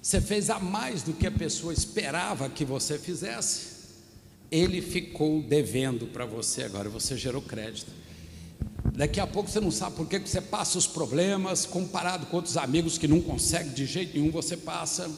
[0.00, 3.72] Você fez a mais do que a pessoa esperava que você fizesse.
[4.50, 7.90] Ele ficou devendo para você, agora você gerou crédito.
[8.94, 12.56] Daqui a pouco você não sabe por que você passa os problemas, comparado com outros
[12.56, 15.10] amigos que não conseguem de jeito nenhum, você passa.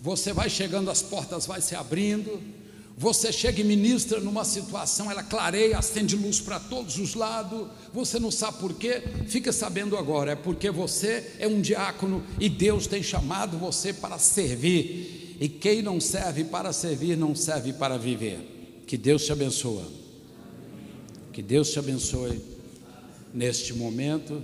[0.00, 2.40] Você vai chegando, as portas vai se abrindo.
[2.98, 7.68] Você chega e ministra numa situação, ela clareia, acende luz para todos os lados.
[7.94, 9.04] Você não sabe por quê?
[9.28, 14.18] Fica sabendo agora, é porque você é um diácono e Deus tem chamado você para
[14.18, 15.36] servir.
[15.40, 18.82] E quem não serve para servir, não serve para viver.
[18.84, 19.84] Que Deus te abençoe.
[21.32, 22.42] Que Deus te abençoe
[23.32, 24.42] neste momento.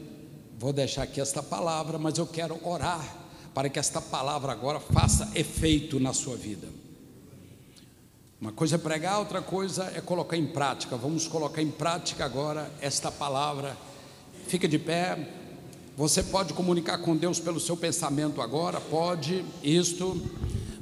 [0.61, 5.29] Vou deixar aqui esta palavra, mas eu quero orar para que esta palavra agora faça
[5.35, 6.84] efeito na sua vida.
[8.45, 10.99] Uma coisa é pregar, outra coisa é colocar em prática.
[10.99, 13.75] Vamos colocar em prática agora esta palavra.
[14.47, 15.17] Fica de pé.
[15.97, 19.43] Você pode comunicar com Deus pelo seu pensamento agora, pode.
[19.63, 20.21] Isto.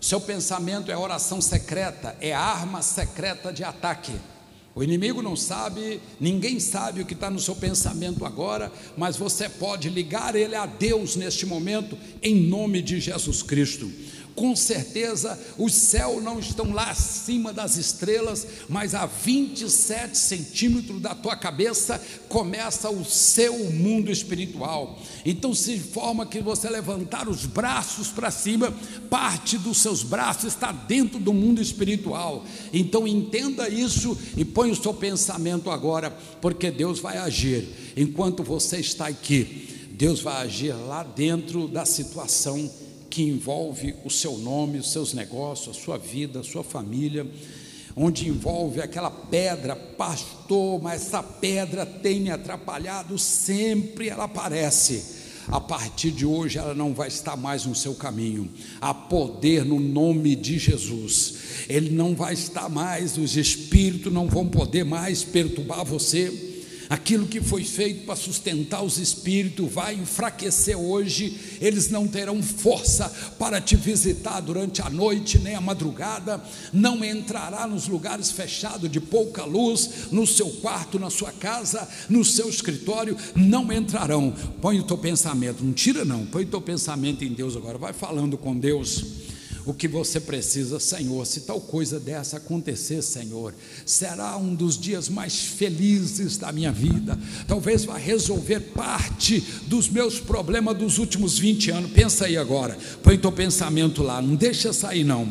[0.00, 4.12] Seu pensamento é oração secreta, é arma secreta de ataque.
[4.74, 9.48] O inimigo não sabe, ninguém sabe o que está no seu pensamento agora, mas você
[9.48, 13.88] pode ligar ele a Deus neste momento, em nome de Jesus Cristo
[14.34, 21.14] com certeza os céus não estão lá acima das estrelas, mas a 27 centímetros da
[21.14, 24.98] tua cabeça começa o seu mundo espiritual.
[25.24, 28.72] Então se forma que você levantar os braços para cima,
[29.10, 32.44] parte dos seus braços está dentro do mundo espiritual.
[32.72, 36.10] Então entenda isso e põe o seu pensamento agora,
[36.40, 39.68] porque Deus vai agir enquanto você está aqui.
[39.92, 42.68] Deus vai agir lá dentro da situação
[43.12, 47.26] que envolve o seu nome, os seus negócios, a sua vida, a sua família,
[47.94, 55.20] onde envolve aquela pedra, pastor, mas essa pedra tem me atrapalhado, sempre ela aparece.
[55.48, 58.48] A partir de hoje ela não vai estar mais no seu caminho.
[58.80, 61.34] Há poder no nome de Jesus.
[61.68, 66.51] Ele não vai estar mais, os espíritos não vão poder mais perturbar você
[66.92, 73.08] aquilo que foi feito para sustentar os espíritos vai enfraquecer hoje, eles não terão força
[73.38, 76.38] para te visitar durante a noite nem a madrugada,
[76.70, 82.22] não entrará nos lugares fechados de pouca luz, no seu quarto, na sua casa, no
[82.22, 84.30] seu escritório, não entrarão.
[84.60, 87.56] Põe o teu pensamento, não tira não, põe o teu pensamento em Deus.
[87.56, 89.02] Agora, vai falando com Deus
[89.64, 91.24] o que você precisa, Senhor.
[91.26, 93.54] Se tal coisa dessa acontecer, Senhor,
[93.86, 97.18] será um dos dias mais felizes da minha vida.
[97.46, 101.92] Talvez vá resolver parte dos meus problemas dos últimos 20 anos.
[101.92, 105.28] Pensa aí agora, põe teu pensamento lá, não deixa sair não.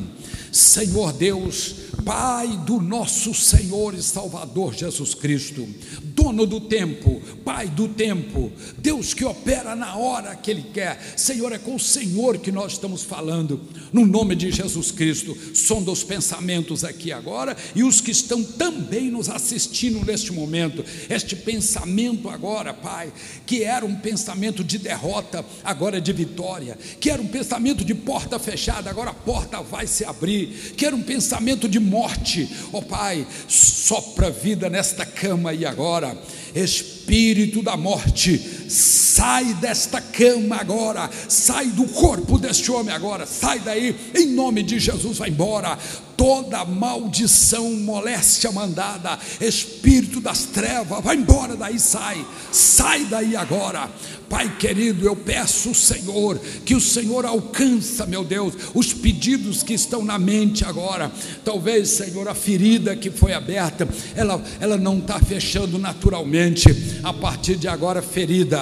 [0.52, 5.68] Senhor Deus, Pai do nosso Senhor e Salvador Jesus Cristo,
[6.04, 11.00] dono do tempo, Pai do tempo, Deus que opera na hora que Ele quer.
[11.16, 13.62] Senhor, é com o Senhor que nós estamos falando,
[13.94, 15.38] no nome de Jesus Cristo.
[15.54, 20.84] Sonda os pensamentos aqui agora e os que estão também nos assistindo neste momento.
[21.10, 23.12] Este pensamento agora, Pai,
[23.46, 27.94] que era um pensamento de derrota, agora é de vitória, que era um pensamento de
[27.94, 30.41] porta fechada, agora a porta vai se abrir,
[30.76, 36.18] que era um pensamento de morte, oh, Pai, sopra vida nesta cama e agora,
[36.56, 43.96] espírito da morte, sai desta cama agora, sai do corpo deste homem agora, sai daí,
[44.16, 45.78] em nome de Jesus, vai embora.
[46.16, 53.90] Toda maldição, moléstia mandada, espírito das trevas, vai embora daí, sai, sai daí agora.
[54.32, 60.06] Pai querido, eu peço, Senhor, que o Senhor alcança, meu Deus, os pedidos que estão
[60.06, 61.12] na mente agora.
[61.44, 66.70] Talvez, Senhor, a ferida que foi aberta, ela, ela não está fechando naturalmente.
[67.04, 68.61] A partir de agora, ferida,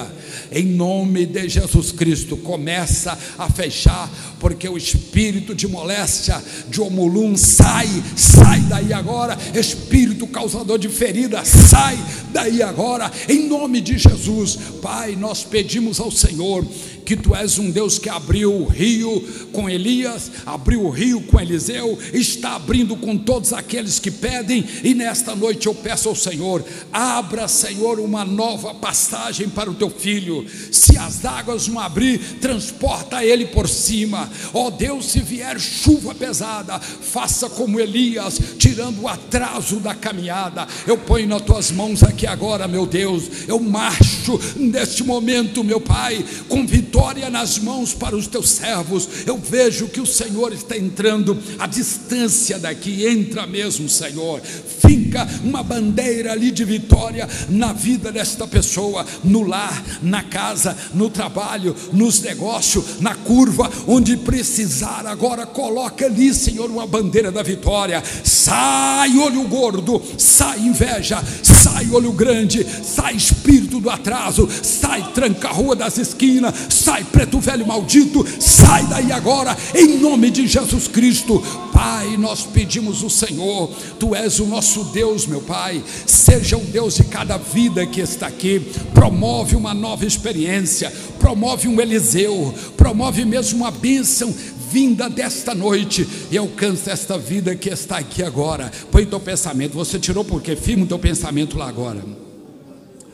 [0.52, 7.36] em nome de Jesus Cristo, começa a fechar, porque o espírito de moléstia, de omulum,
[7.36, 11.98] sai, sai daí agora, espírito causador de ferida, sai
[12.32, 16.66] daí agora, em nome de Jesus, Pai, nós pedimos pedimos ao Senhor
[17.10, 19.20] que tu és um Deus que abriu o rio
[19.52, 24.94] com Elias, abriu o rio com Eliseu, está abrindo com todos aqueles que pedem, e
[24.94, 30.46] nesta noite eu peço ao Senhor: abra, Senhor, uma nova passagem para o teu filho.
[30.70, 34.30] Se as águas não abrir, transporta ele por cima.
[34.54, 40.64] Ó oh Deus, se vier chuva pesada, faça como Elias, tirando o atraso da caminhada.
[40.86, 46.24] Eu ponho nas tuas mãos aqui agora, meu Deus, eu marcho neste momento, meu Pai,
[46.48, 49.08] com vitória vitória nas mãos para os teus servos.
[49.26, 54.42] Eu vejo que o Senhor está entrando a distância daqui, entra mesmo, Senhor.
[54.80, 61.10] Fica uma bandeira ali de vitória na vida desta pessoa, no lar, na casa, no
[61.10, 65.06] trabalho, nos negócios, na curva, onde precisar.
[65.06, 68.02] Agora coloca ali, Senhor, uma bandeira da vitória.
[68.24, 75.98] Sai olho gordo, sai inveja, sai olho grande, sai espírito do atraso, sai tranca-rua das
[75.98, 81.42] esquinas, sai preto velho maldito, sai daí agora, em nome de Jesus Cristo.
[81.72, 86.94] Pai, nós pedimos o Senhor, Tu és o nosso Deus, meu Pai, seja o Deus
[86.94, 88.60] de cada vida que está aqui,
[88.94, 94.34] promove uma nova experiência, promove um Eliseu, promove mesmo uma bênção
[94.70, 98.70] vinda desta noite e alcança esta vida que está aqui agora.
[98.90, 102.04] Põe teu pensamento, você tirou porque firma o teu pensamento lá agora.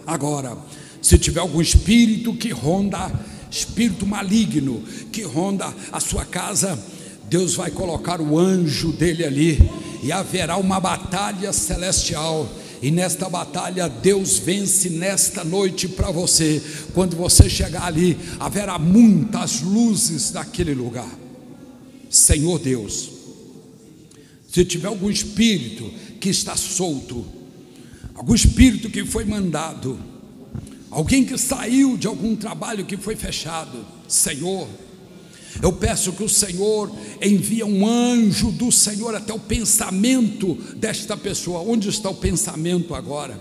[0.07, 0.57] Agora,
[1.01, 3.11] se tiver algum espírito que ronda,
[3.51, 6.79] espírito maligno que ronda a sua casa,
[7.29, 9.71] Deus vai colocar o anjo dele ali
[10.03, 12.49] e haverá uma batalha celestial.
[12.83, 16.63] E nesta batalha Deus vence nesta noite para você.
[16.95, 21.11] Quando você chegar ali, haverá muitas luzes naquele lugar.
[22.09, 23.11] Senhor Deus,
[24.49, 27.25] se tiver algum espírito que está solto,
[28.15, 29.99] algum espírito que foi mandado,
[30.91, 34.69] alguém que saiu de algum trabalho que foi fechado, Senhor,
[35.63, 36.91] eu peço que o Senhor
[37.21, 41.61] envie um anjo do Senhor até o pensamento desta pessoa.
[41.61, 43.39] Onde está o pensamento agora?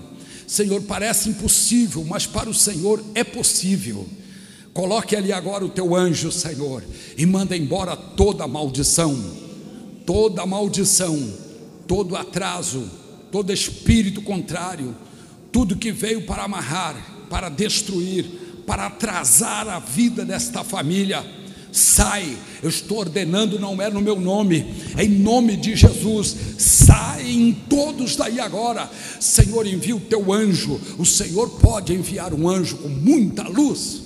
[0.47, 4.07] Senhor, parece impossível, mas para o Senhor é possível.
[4.73, 6.83] Coloque ali agora o teu anjo, Senhor,
[7.17, 9.17] e manda embora toda maldição,
[10.05, 11.17] toda maldição,
[11.87, 12.89] todo atraso,
[13.31, 14.95] todo espírito contrário,
[15.51, 16.95] tudo que veio para amarrar,
[17.29, 18.25] para destruir,
[18.67, 21.25] para atrasar a vida desta família
[21.75, 22.37] sai.
[22.63, 24.65] Eu estou ordenando, não é no meu nome,
[24.97, 26.35] é em nome de Jesus.
[26.57, 28.89] Saem todos daí agora.
[29.19, 30.79] Senhor, envia o teu anjo.
[30.97, 34.04] O Senhor pode enviar um anjo com muita luz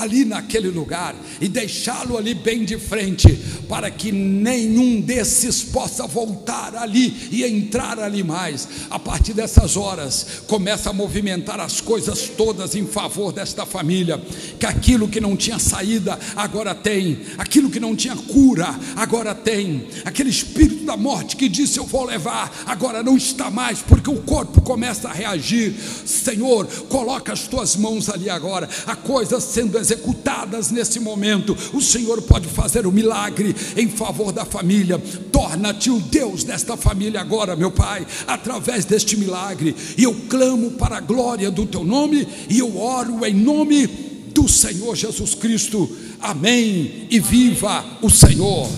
[0.00, 3.28] ali naquele lugar e deixá-lo ali bem de frente,
[3.68, 8.68] para que nenhum desses possa voltar ali e entrar ali mais.
[8.90, 14.20] A partir dessas horas, começa a movimentar as coisas todas em favor desta família,
[14.58, 19.86] que aquilo que não tinha saída agora tem, aquilo que não tinha cura agora tem,
[20.04, 24.22] aquele espírito da morte que disse eu vou levar, agora não está mais, porque o
[24.22, 25.74] corpo começa a reagir.
[26.04, 31.56] Senhor, coloca as tuas mãos ali agora, a coisa sendo executadas nesse momento.
[31.72, 34.98] O Senhor pode fazer o um milagre em favor da família.
[35.32, 39.74] Torna-te o Deus desta família agora, meu Pai, através deste milagre.
[39.98, 43.86] E eu clamo para a glória do teu nome e eu oro em nome
[44.32, 45.90] do Senhor Jesus Cristo.
[46.20, 47.06] Amém.
[47.10, 48.68] E viva o Senhor.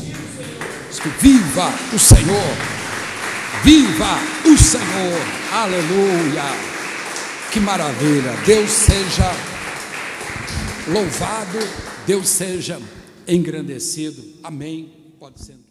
[1.20, 2.56] Viva o Senhor.
[3.64, 5.20] Viva o Senhor.
[5.52, 6.72] Aleluia.
[7.50, 8.34] Que maravilha.
[8.46, 9.51] Deus seja
[10.88, 11.58] Louvado
[12.06, 12.80] Deus seja
[13.28, 14.20] engrandecido.
[14.42, 14.92] Amém.
[15.18, 15.61] Pode sentar.